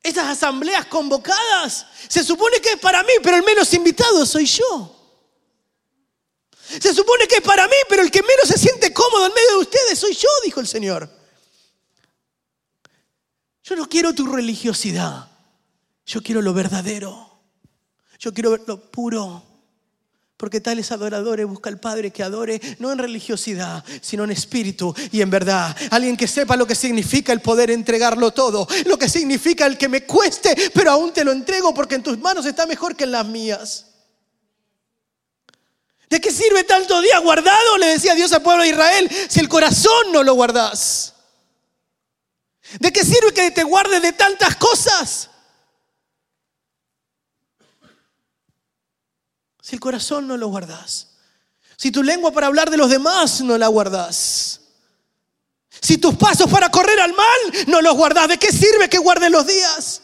[0.02, 4.98] estas asambleas convocadas, se supone que es para mí, pero el menos invitado soy yo.
[6.80, 9.52] Se supone que es para mí, pero el que menos se siente cómodo en medio
[9.52, 11.21] de ustedes soy yo, dijo el Señor.
[13.64, 15.28] Yo no quiero tu religiosidad,
[16.06, 17.40] yo quiero lo verdadero,
[18.20, 19.44] yo quiero lo puro.
[20.38, 25.22] Porque tales adoradores busca al Padre que adore no en religiosidad, sino en espíritu y
[25.22, 25.78] en verdad.
[25.92, 29.88] Alguien que sepa lo que significa el poder entregarlo todo, lo que significa el que
[29.88, 33.12] me cueste, pero aún te lo entrego porque en tus manos está mejor que en
[33.12, 33.86] las mías.
[36.10, 37.78] ¿De qué sirve tanto día guardado?
[37.78, 41.14] Le decía Dios al pueblo de Israel, si el corazón no lo guardas.
[42.80, 45.30] ¿De qué sirve que te guardes de tantas cosas?
[49.62, 51.08] Si el corazón no lo guardas.
[51.78, 54.62] Si tu lengua para hablar de los demás no la guardas.
[55.82, 58.28] Si tus pasos para correr al mal no los guardas.
[58.28, 60.02] ¿De qué sirve que guardes los días?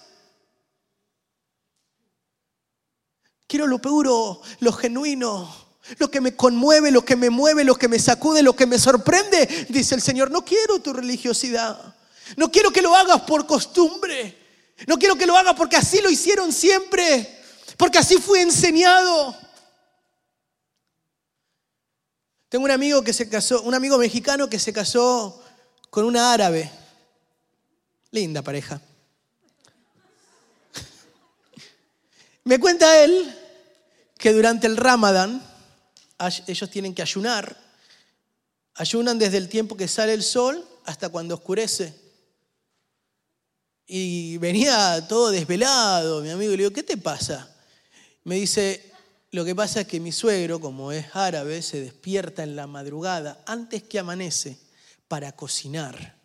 [3.47, 5.67] Quiero lo puro, lo genuino,
[5.99, 8.77] lo que me conmueve, lo que me mueve, lo que me sacude, lo que me
[8.77, 9.67] sorprende.
[9.69, 11.96] Dice el Señor, no quiero tu religiosidad.
[12.35, 14.37] No quiero que lo hagas por costumbre.
[14.85, 17.41] No quiero que lo hagas porque así lo hicieron siempre.
[17.77, 19.35] Porque así fui enseñado.
[22.49, 25.43] Tengo un amigo que se casó, un amigo mexicano que se casó
[25.89, 26.71] con una árabe.
[28.11, 28.81] Linda pareja.
[32.45, 33.35] Me cuenta él
[34.17, 35.43] que durante el Ramadán
[36.47, 37.57] ellos tienen que ayunar.
[38.75, 42.06] Ayunan desde el tiempo que sale el sol hasta cuando oscurece.
[43.87, 47.49] Y venía todo desvelado, mi amigo, le digo, ¿qué te pasa?
[48.25, 48.91] Me dice,
[49.31, 53.41] lo que pasa es que mi suegro, como es árabe, se despierta en la madrugada
[53.45, 54.57] antes que amanece
[55.07, 56.17] para cocinar.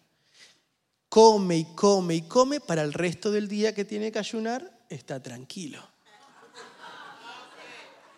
[1.09, 5.22] Come y come y come para el resto del día que tiene que ayunar, está
[5.22, 5.81] tranquilo.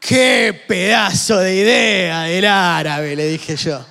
[0.00, 3.16] ¡Qué pedazo de idea del árabe!
[3.16, 3.84] Le dije yo.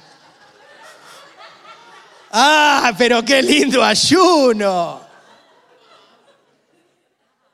[2.32, 5.03] ¡Ah, pero qué lindo ayuno!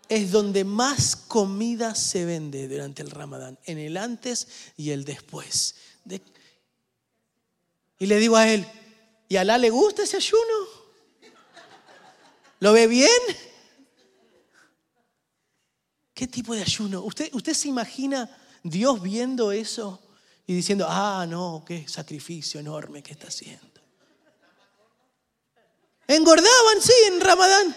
[0.09, 5.75] Es donde más comida se vende durante el ramadán, en el antes y el después.
[7.99, 8.65] Y le digo a él,
[9.27, 10.79] ¿y a Alá le gusta ese ayuno?
[12.59, 13.09] ¿Lo ve bien?
[16.13, 17.01] ¿Qué tipo de ayuno?
[17.03, 18.29] ¿Usted, usted se imagina
[18.63, 20.01] Dios viendo eso
[20.47, 23.81] y diciendo, ah, no, qué sacrificio enorme que está haciendo?
[26.07, 27.75] Engordaban, sí, en Ramadán.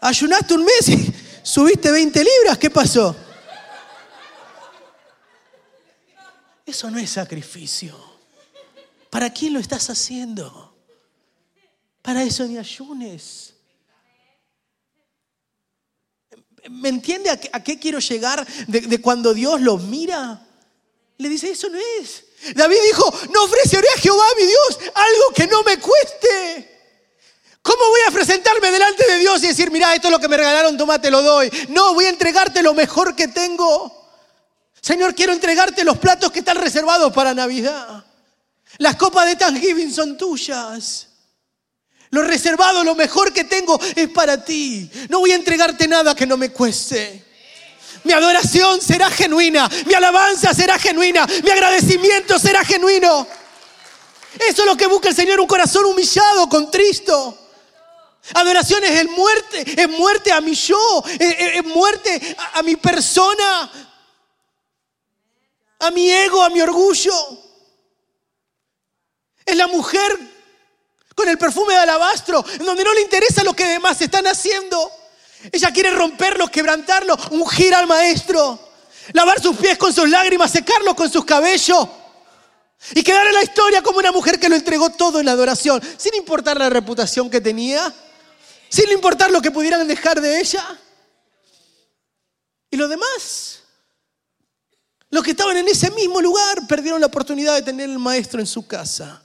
[0.00, 3.14] Ayunaste un mes y subiste 20 libras, ¿qué pasó?
[6.64, 7.98] Eso no es sacrificio.
[9.10, 10.74] ¿Para quién lo estás haciendo?
[12.00, 13.54] Para eso ni ayunes.
[16.70, 20.46] ¿Me entiende a qué, quiero llegar de, de, cuando Dios los mira?
[21.18, 22.24] Le dice, eso no es.
[22.54, 26.69] David dijo, no ofreceré a Jehová mi Dios algo que no me cueste.
[27.62, 30.36] ¿Cómo voy a presentarme delante de Dios y decir, mira, esto es lo que me
[30.36, 31.50] regalaron, toma, te lo doy?
[31.68, 34.00] No, voy a entregarte lo mejor que tengo.
[34.80, 38.04] Señor, quiero entregarte los platos que están reservados para Navidad.
[38.78, 41.08] Las copas de Thanksgiving son tuyas.
[42.10, 44.90] Lo reservado, lo mejor que tengo es para ti.
[45.08, 47.24] No voy a entregarte nada que no me cueste.
[48.04, 53.26] Mi adoración será genuina, mi alabanza será genuina, mi agradecimiento será genuino.
[54.48, 57.39] Eso es lo que busca el Señor, un corazón humillado, contristo.
[58.34, 63.70] Adoración es muerte, es muerte a mi yo, es, muerte a, mi persona,
[65.80, 67.12] a mi ego, a mi orgullo.
[69.44, 70.18] Es la mujer
[71.14, 74.92] con el perfume de alabastro, en donde no le interesa lo que demás están haciendo.
[75.50, 78.60] Ella quiere romperlo, quebrantarlo, ungir al maestro,
[79.12, 81.88] lavar sus pies con sus lágrimas, secarlo con sus cabellos.
[82.94, 85.82] Y quedar en la historia como una mujer que lo entregó todo en la adoración,
[85.96, 87.92] sin importar la reputación que tenía,
[88.70, 90.64] sin importar lo que pudieran dejar de ella.
[92.70, 93.64] Y los demás,
[95.10, 98.46] los que estaban en ese mismo lugar, perdieron la oportunidad de tener el maestro en
[98.46, 99.22] su casa.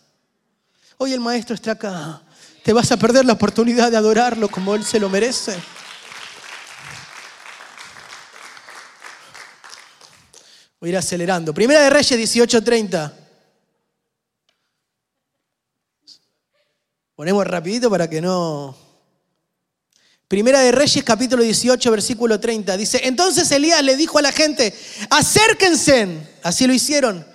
[0.98, 2.24] Hoy el maestro está acá.
[2.64, 5.56] Te vas a perder la oportunidad de adorarlo como él se lo merece.
[10.80, 11.54] Voy a ir acelerando.
[11.54, 13.14] Primera de Reyes 18:30.
[17.16, 18.85] Ponemos rapidito para que no...
[20.28, 22.78] Primera de Reyes capítulo 18 versículo 30.
[22.78, 24.74] Dice, entonces Elías le dijo a la gente,
[25.10, 26.36] acérquense.
[26.42, 27.26] Así lo hicieron.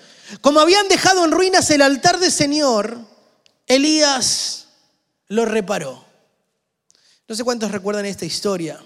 [0.41, 2.99] Como habían dejado en ruinas el altar del Señor,
[3.66, 4.66] Elías
[5.28, 6.05] lo reparó.
[7.28, 8.82] No sé cuántos recuerdan esta historia,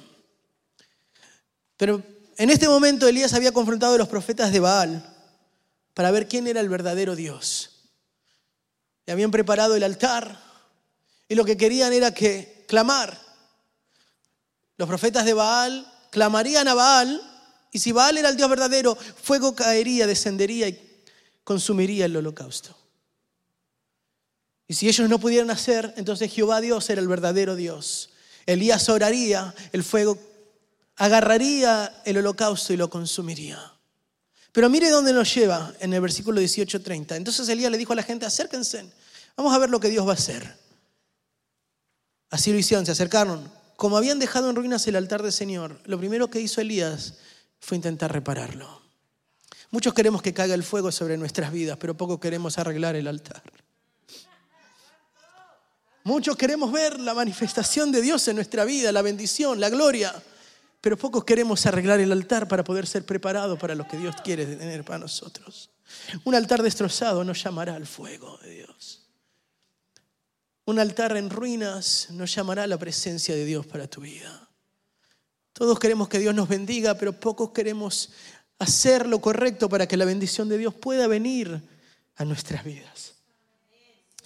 [1.79, 2.03] pero
[2.37, 5.15] en este momento Elías había confrontado a los profetas de Baal
[5.95, 7.71] para ver quién era el verdadero Dios.
[9.07, 10.39] Le habían preparado el altar
[11.27, 13.24] y lo que querían era que clamar.
[14.77, 17.21] Los profetas de Baal clamarían a Baal
[17.73, 21.03] y si Baal era el Dios verdadero, fuego caería, descendería y
[21.43, 22.77] consumiría el holocausto.
[24.67, 28.11] Y si ellos no pudieran hacer, entonces Jehová Dios era el verdadero Dios.
[28.47, 30.19] Elías oraría, el fuego
[30.97, 33.73] agarraría el holocausto y lo consumiría.
[34.53, 37.17] Pero mire dónde nos lleva en el versículo 18:30.
[37.17, 38.89] Entonces Elías le dijo a la gente, acérquense,
[39.37, 40.59] vamos a ver lo que Dios va a hacer.
[42.31, 43.51] Así lo hicieron, se acercaron.
[43.77, 47.15] Como habían dejado en ruinas el altar del Señor, lo primero que hizo Elías
[47.61, 48.83] fue intentar repararlo.
[49.71, 53.43] Muchos queremos que caiga el fuego sobre nuestras vidas, pero poco queremos arreglar el altar.
[56.05, 60.15] Muchos queremos ver la manifestación de Dios en nuestra vida, la bendición, la gloria,
[60.81, 64.45] pero pocos queremos arreglar el altar para poder ser preparados para lo que Dios quiere
[64.45, 65.71] tener para nosotros.
[66.25, 69.04] Un altar destrozado nos llamará al fuego de Dios.
[70.67, 74.49] Un altar en ruinas nos llamará la presencia de Dios para tu vida.
[75.53, 78.11] Todos queremos que Dios nos bendiga, pero pocos queremos
[78.59, 81.63] hacer lo correcto para que la bendición de Dios pueda venir
[82.17, 83.15] a nuestras vidas.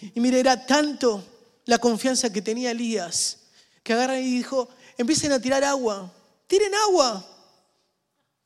[0.00, 1.24] Y mire, era tanto
[1.64, 3.38] la confianza que tenía Elías,
[3.82, 6.12] que agarra y dijo, empiecen a tirar agua,
[6.46, 7.26] tiren agua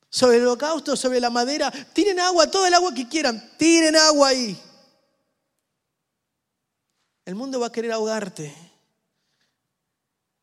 [0.09, 4.29] sobre el holocausto, sobre la madera, tiren agua, todo el agua que quieran, tiren agua
[4.29, 4.59] ahí.
[7.25, 8.53] El mundo va a querer ahogarte.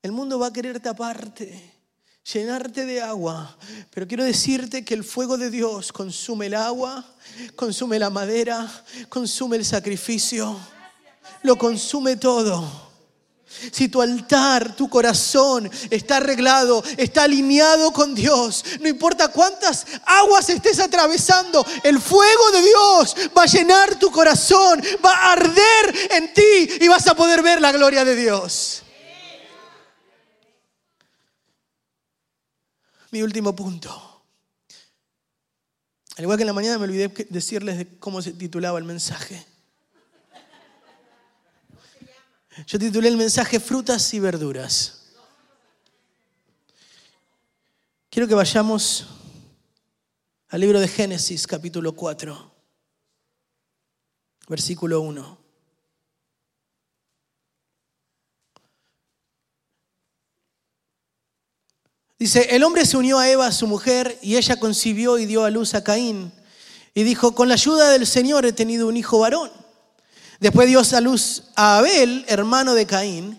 [0.03, 1.74] El mundo va a querer taparte,
[2.33, 3.57] llenarte de agua.
[3.91, 7.05] Pero quiero decirte que el fuego de Dios consume el agua,
[7.55, 8.66] consume la madera,
[9.09, 10.59] consume el sacrificio
[11.43, 12.89] lo consume todo.
[13.73, 20.49] Si tu altar, tu corazón está arreglado, está alineado con Dios, no importa cuántas aguas
[20.49, 26.33] estés atravesando, el fuego de Dios va a llenar tu corazón, va a arder en
[26.33, 28.83] ti y vas a poder ver la gloria de Dios.
[33.11, 34.23] Mi último punto.
[36.17, 39.50] Al igual que en la mañana me olvidé decirles cómo se titulaba el mensaje.
[42.67, 45.13] Yo titulé el mensaje Frutas y Verduras.
[48.11, 49.07] Quiero que vayamos
[50.49, 52.53] al libro de Génesis capítulo 4,
[54.49, 55.39] versículo 1.
[62.19, 65.51] Dice, el hombre se unió a Eva, su mujer, y ella concibió y dio a
[65.51, 66.33] luz a Caín.
[66.95, 69.60] Y dijo, con la ayuda del Señor he tenido un hijo varón.
[70.41, 73.38] Después dio a luz a Abel, hermano de Caín.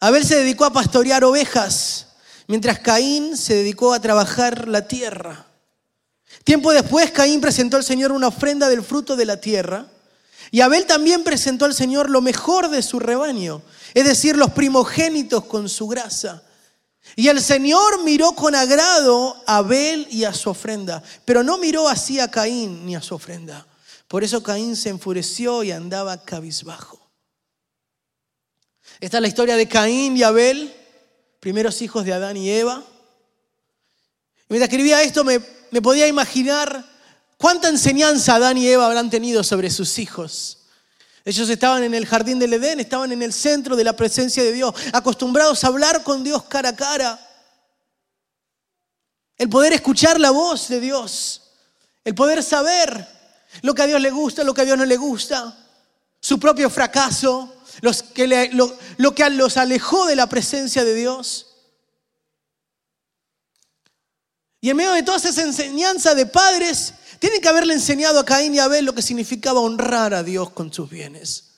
[0.00, 2.06] Abel se dedicó a pastorear ovejas,
[2.46, 5.44] mientras Caín se dedicó a trabajar la tierra.
[6.42, 9.86] Tiempo después, Caín presentó al Señor una ofrenda del fruto de la tierra.
[10.50, 13.62] Y Abel también presentó al Señor lo mejor de su rebaño,
[13.92, 16.42] es decir, los primogénitos con su grasa.
[17.16, 21.86] Y el Señor miró con agrado a Abel y a su ofrenda, pero no miró
[21.86, 23.66] así a Caín ni a su ofrenda.
[24.14, 27.10] Por eso Caín se enfureció y andaba cabizbajo.
[29.00, 30.72] Esta es la historia de Caín y Abel,
[31.40, 32.80] primeros hijos de Adán y Eva.
[34.48, 35.40] mientras escribía esto me,
[35.72, 36.88] me podía imaginar
[37.38, 40.58] cuánta enseñanza Adán y Eva habrán tenido sobre sus hijos.
[41.24, 44.52] Ellos estaban en el jardín del Edén, estaban en el centro de la presencia de
[44.52, 47.18] Dios, acostumbrados a hablar con Dios cara a cara.
[49.36, 51.50] El poder escuchar la voz de Dios,
[52.04, 53.13] el poder saber
[53.62, 55.58] lo que a Dios le gusta, lo que a Dios no le gusta.
[56.20, 61.54] su propio fracaso, lo que los alejó de la presencia de Dios.
[64.64, 68.54] Y en medio de toda esa enseñanza de padres, tienen que haberle enseñado a Caín
[68.54, 71.50] y a Abel lo que significaba honrar a Dios con sus bienes.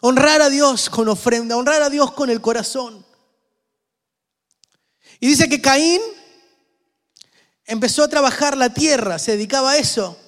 [0.00, 3.06] Honrar a Dios con ofrenda, honrar a Dios con el corazón.
[5.20, 6.00] Y dice que Caín
[7.64, 10.18] empezó a trabajar la tierra, se dedicaba a eso.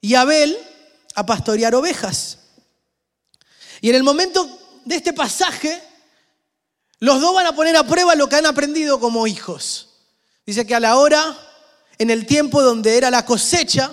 [0.00, 0.56] Y Abel
[1.14, 2.38] a pastorear ovejas.
[3.80, 4.48] Y en el momento
[4.84, 5.82] de este pasaje,
[6.98, 9.88] los dos van a poner a prueba lo que han aprendido como hijos.
[10.46, 11.36] Dice que a la hora,
[11.98, 13.92] en el tiempo donde era la cosecha,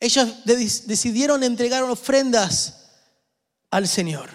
[0.00, 2.74] ellos decidieron entregar ofrendas
[3.70, 4.30] al Señor.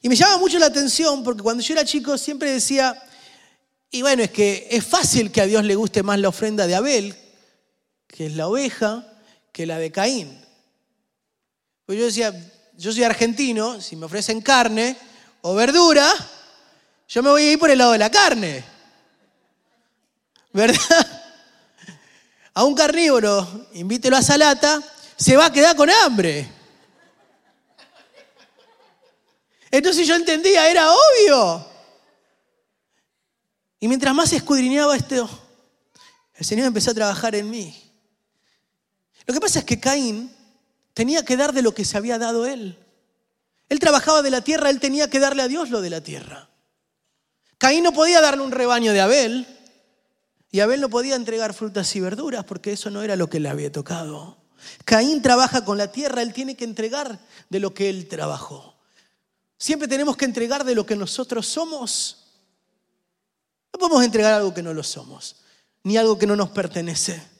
[0.00, 3.02] Y me llama mucho la atención porque cuando yo era chico siempre decía,
[3.90, 6.74] y bueno, es que es fácil que a Dios le guste más la ofrenda de
[6.74, 7.16] Abel,
[8.06, 9.06] que es la oveja,
[9.52, 10.44] que la de Caín.
[11.84, 12.32] Pues yo decía,
[12.76, 14.96] yo soy argentino, si me ofrecen carne
[15.42, 16.12] o verdura,
[17.08, 18.64] yo me voy a ir por el lado de la carne.
[20.52, 21.22] ¿Verdad?
[22.54, 24.82] A un carnívoro, invítelo a salata,
[25.16, 26.48] se va a quedar con hambre.
[29.70, 31.66] Entonces yo entendía, era obvio.
[33.78, 35.28] Y mientras más escudriñaba esto,
[36.34, 37.85] el Señor empezó a trabajar en mí.
[39.26, 40.30] Lo que pasa es que Caín
[40.94, 42.78] tenía que dar de lo que se había dado él.
[43.68, 46.48] Él trabajaba de la tierra, él tenía que darle a Dios lo de la tierra.
[47.58, 49.46] Caín no podía darle un rebaño de Abel
[50.50, 53.48] y Abel no podía entregar frutas y verduras porque eso no era lo que le
[53.48, 54.36] había tocado.
[54.84, 57.18] Caín trabaja con la tierra, él tiene que entregar
[57.48, 58.76] de lo que él trabajó.
[59.58, 62.26] Siempre tenemos que entregar de lo que nosotros somos.
[63.72, 65.36] No podemos entregar algo que no lo somos,
[65.82, 67.35] ni algo que no nos pertenece.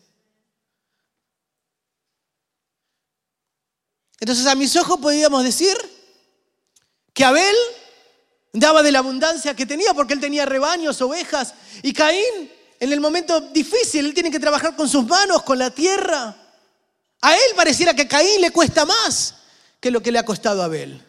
[4.21, 5.77] Entonces a mis ojos podríamos decir
[7.13, 7.57] que Abel
[8.53, 13.01] daba de la abundancia que tenía porque él tenía rebaños, ovejas, y Caín en el
[13.01, 16.37] momento difícil, él tiene que trabajar con sus manos, con la tierra.
[17.23, 19.35] A él pareciera que a Caín le cuesta más
[19.81, 21.03] que lo que le ha costado a Abel.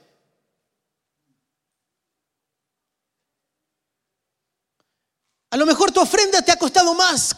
[5.49, 7.35] A lo mejor tu ofrenda te ha costado más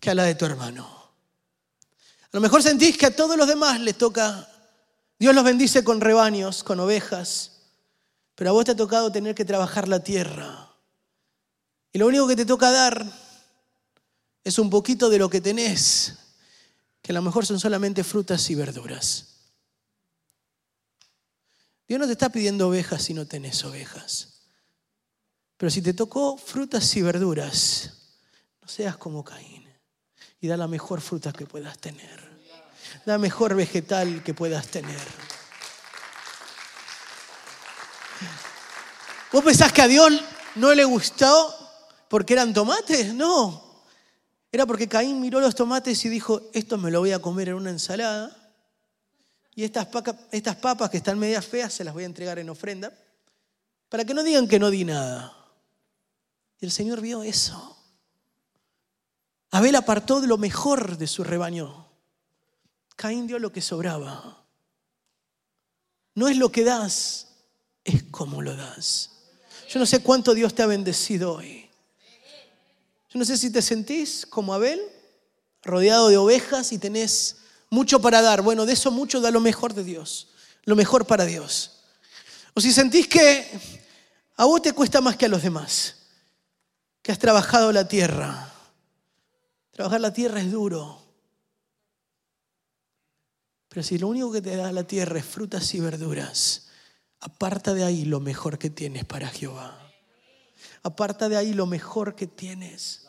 [0.00, 1.01] que a la de tu hermano.
[2.32, 4.48] A lo mejor sentís que a todos los demás les toca,
[5.18, 7.60] Dios los bendice con rebaños, con ovejas,
[8.34, 10.74] pero a vos te ha tocado tener que trabajar la tierra.
[11.92, 13.06] Y lo único que te toca dar
[14.44, 16.14] es un poquito de lo que tenés,
[17.02, 19.26] que a lo mejor son solamente frutas y verduras.
[21.86, 24.40] Dios no te está pidiendo ovejas si no tenés ovejas.
[25.58, 27.92] Pero si te tocó frutas y verduras,
[28.62, 29.61] no seas como Caín
[30.42, 32.20] y da la mejor fruta que puedas tener.
[33.06, 34.98] Da mejor vegetal que puedas tener.
[39.32, 40.12] ¿Vos pensás que a Dios
[40.56, 41.56] no le gustó
[42.08, 43.14] porque eran tomates?
[43.14, 43.84] No.
[44.50, 47.54] Era porque Caín miró los tomates y dijo, esto me lo voy a comer en
[47.54, 48.36] una ensalada.
[49.54, 49.86] Y estas,
[50.32, 52.92] estas papas que están medias feas se las voy a entregar en ofrenda.
[53.88, 55.36] Para que no digan que no di nada.
[56.58, 57.78] Y el Señor vio eso.
[59.52, 61.86] Abel apartó de lo mejor de su rebaño.
[62.96, 64.44] Caín dio lo que sobraba.
[66.14, 67.28] No es lo que das,
[67.84, 69.10] es cómo lo das.
[69.68, 71.68] Yo no sé cuánto Dios te ha bendecido hoy.
[73.10, 74.80] Yo no sé si te sentís como Abel,
[75.62, 77.36] rodeado de ovejas y tenés
[77.68, 78.40] mucho para dar.
[78.40, 80.28] Bueno, de eso mucho da lo mejor de Dios,
[80.64, 81.82] lo mejor para Dios.
[82.54, 83.46] O si sentís que
[84.36, 85.96] a vos te cuesta más que a los demás
[87.02, 88.51] que has trabajado la tierra.
[89.72, 91.02] Trabajar la tierra es duro.
[93.68, 96.68] Pero si lo único que te da la tierra es frutas y verduras,
[97.20, 99.90] aparta de ahí lo mejor que tienes para Jehová.
[100.82, 103.08] Aparta de ahí lo mejor que tienes.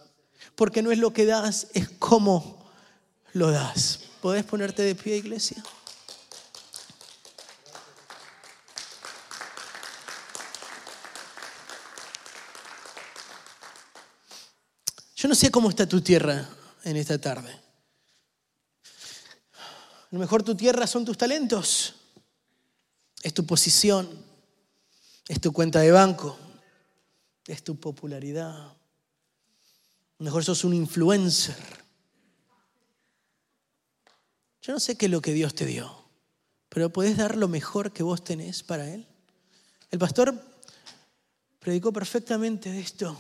[0.55, 2.66] Porque no es lo que das, es cómo
[3.34, 3.99] lo das.
[4.22, 5.61] ¿Podés ponerte de pie, iglesia?
[15.24, 16.46] Yo no sé cómo está tu tierra
[16.84, 17.50] en esta tarde.
[19.54, 21.96] A lo mejor tu tierra son tus talentos,
[23.22, 24.10] es tu posición,
[25.30, 26.38] es tu cuenta de banco,
[27.48, 28.54] es tu popularidad.
[28.54, 28.76] A
[30.18, 31.56] lo mejor sos un influencer.
[34.62, 36.04] Yo no sé qué es lo que Dios te dio,
[36.68, 39.08] pero puedes dar lo mejor que vos tenés para Él.
[39.90, 40.38] El pastor
[41.62, 43.18] predicó perfectamente de esto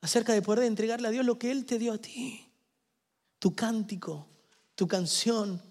[0.00, 2.50] acerca de poder entregarle a Dios lo que Él te dio a ti.
[3.38, 4.26] Tu cántico,
[4.74, 5.62] tu canción,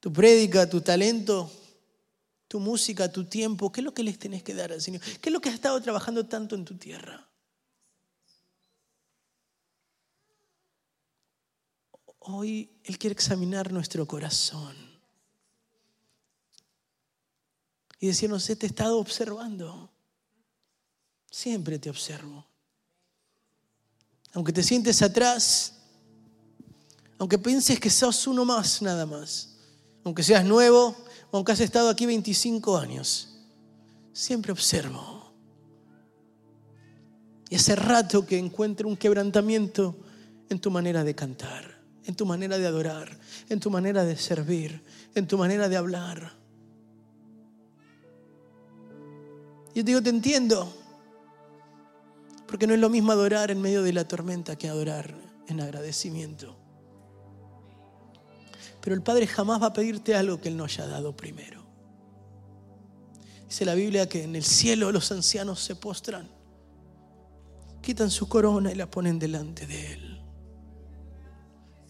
[0.00, 1.50] tu prédica, tu talento,
[2.48, 5.00] tu música, tu tiempo, ¿qué es lo que les tenés que dar al Señor?
[5.00, 7.28] ¿Qué es lo que has estado trabajando tanto en tu tierra?
[12.18, 14.76] Hoy Él quiere examinar nuestro corazón
[18.00, 19.92] y decirnos, te he estado observando.
[21.30, 22.49] Siempre te observo.
[24.32, 25.74] Aunque te sientes atrás,
[27.18, 29.56] aunque pienses que sos uno más nada más,
[30.04, 30.96] aunque seas nuevo,
[31.32, 33.36] aunque has estado aquí 25 años,
[34.12, 35.32] siempre observo.
[37.48, 39.96] Y hace rato que encuentro un quebrantamiento
[40.48, 43.18] en tu manera de cantar, en tu manera de adorar,
[43.48, 44.82] en tu manera de servir,
[45.14, 46.32] en tu manera de hablar.
[49.74, 50.72] Yo digo, te entiendo,
[52.50, 55.14] porque no es lo mismo adorar en medio de la tormenta que adorar
[55.46, 56.56] en agradecimiento.
[58.80, 61.64] Pero el Padre jamás va a pedirte algo que Él no haya dado primero.
[63.46, 66.28] Dice la Biblia que en el cielo los ancianos se postran,
[67.80, 70.20] quitan su corona y la ponen delante de Él.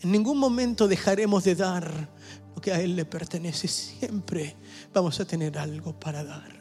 [0.02, 2.10] En ningún momento dejaremos de dar
[2.54, 3.66] lo que a Él le pertenece.
[3.66, 4.56] Siempre
[4.92, 6.60] vamos a tener algo para dar.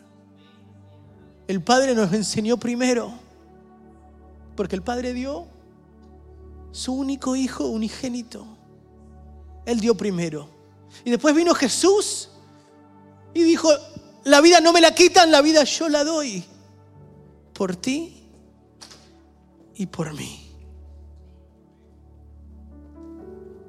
[1.50, 3.28] El Padre nos enseñó primero,
[4.60, 5.48] porque el Padre dio
[6.74, 8.46] su único hijo unigénito
[9.66, 10.50] él dio primero.
[11.06, 12.30] Y después vino Jesús
[13.34, 13.70] y dijo,
[14.26, 16.44] la vida no me la quitan, la vida yo la doy.
[17.54, 18.22] Por ti
[19.76, 20.52] y por mí.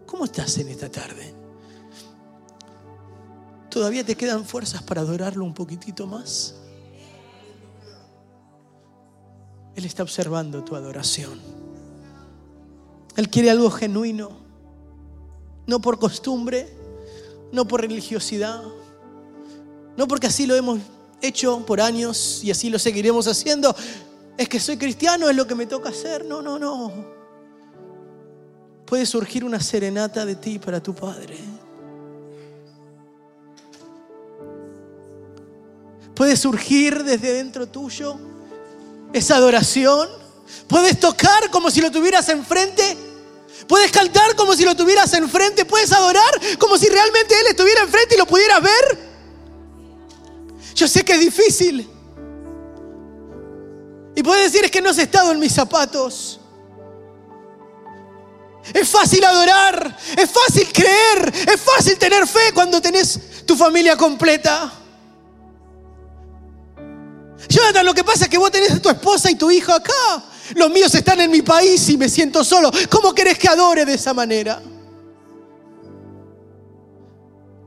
[0.07, 1.33] ¿Cómo estás en esta tarde?
[3.69, 6.60] ¿Todavía te quedan fuerzas para adorarlo un poquitito más?
[9.81, 11.41] Él está observando tu adoración.
[13.17, 14.31] Él quiere algo genuino
[15.67, 16.69] no por costumbre,
[17.51, 18.63] no por religiosidad,
[19.97, 20.81] no porque así lo hemos
[21.23, 23.75] hecho por años y así lo seguiremos haciendo.
[24.37, 26.27] Es que soy cristiano, es lo que me toca hacer.
[26.27, 26.93] No, no, no.
[28.85, 31.39] Puede surgir una serenata de ti para tu Padre.
[36.15, 38.29] Puede surgir desde dentro tuyo
[39.13, 40.09] esa adoración.
[40.67, 42.97] Puedes tocar como si lo tuvieras enfrente
[43.71, 45.65] Puedes cantar como si lo tuvieras enfrente.
[45.65, 48.99] Puedes adorar como si realmente Él estuviera enfrente y lo pudieras ver.
[50.75, 51.89] Yo sé que es difícil.
[54.17, 56.41] Y puedes decir es que no has estado en mis zapatos.
[58.75, 64.80] Es fácil adorar, es fácil creer, es fácil tener fe cuando tenés tu familia completa.
[67.51, 70.25] Jonathan, lo que pasa es que vos tenés a tu esposa y tu hijo acá.
[70.55, 72.71] Los míos están en mi país y me siento solo.
[72.89, 74.63] ¿Cómo querés que adore de esa manera?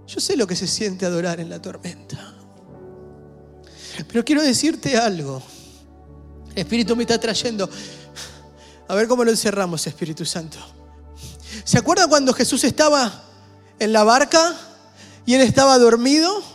[0.08, 2.34] Yo sé lo que se siente adorar en la tormenta.
[4.08, 5.44] Pero quiero decirte algo.
[6.52, 7.70] El Espíritu me está trayendo.
[8.88, 10.60] A ver cómo lo encerramos, Espíritu Santo.
[11.66, 13.24] ¿Se acuerdan cuando Jesús estaba
[13.80, 14.56] en la barca
[15.26, 16.53] y él estaba dormido?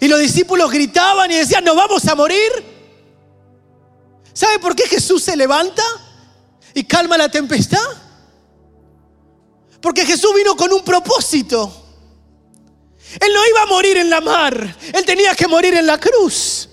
[0.00, 2.50] Y los discípulos gritaban y decían, nos vamos a morir.
[4.32, 5.82] ¿Sabe por qué Jesús se levanta
[6.74, 7.78] y calma la tempestad?
[9.80, 11.84] Porque Jesús vino con un propósito.
[13.20, 16.68] Él no iba a morir en la mar, él tenía que morir en la cruz.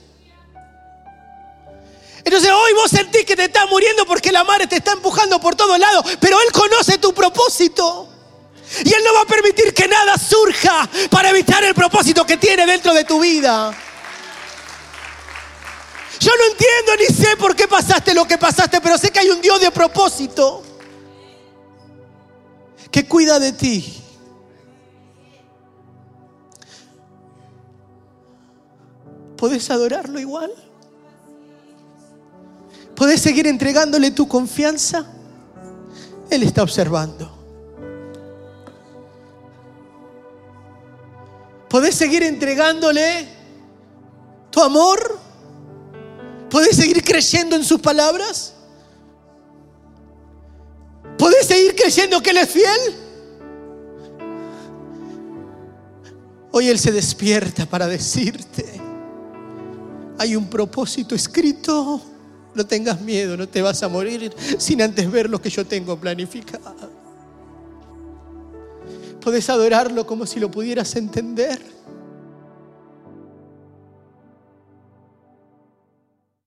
[2.25, 5.55] Entonces hoy vos sentís que te estás muriendo porque la mar te está empujando por
[5.55, 8.09] todos lados, pero Él conoce tu propósito.
[8.83, 12.65] Y Él no va a permitir que nada surja para evitar el propósito que tiene
[12.65, 13.73] dentro de tu vida.
[16.19, 19.29] Yo no entiendo ni sé por qué pasaste lo que pasaste, pero sé que hay
[19.29, 20.63] un Dios de propósito
[22.89, 24.01] que cuida de ti.
[29.37, 30.51] ¿Puedes adorarlo igual?
[32.95, 35.05] ¿Puedes seguir entregándole tu confianza?
[36.29, 37.34] Él está observando.
[41.75, 43.27] ¿Puedes seguir entregándole
[44.49, 45.19] tu amor?
[46.49, 48.53] ¿Puedes seguir creyendo en sus palabras?
[51.17, 52.79] ¿Puedes seguir creyendo que Él es fiel?
[56.53, 58.79] Hoy Él se despierta para decirte,
[60.17, 62.01] hay un propósito escrito,
[62.53, 65.99] no tengas miedo, no te vas a morir sin antes ver lo que yo tengo
[65.99, 66.94] planificado.
[69.25, 71.59] Puedes adorarlo como si lo pudieras entender.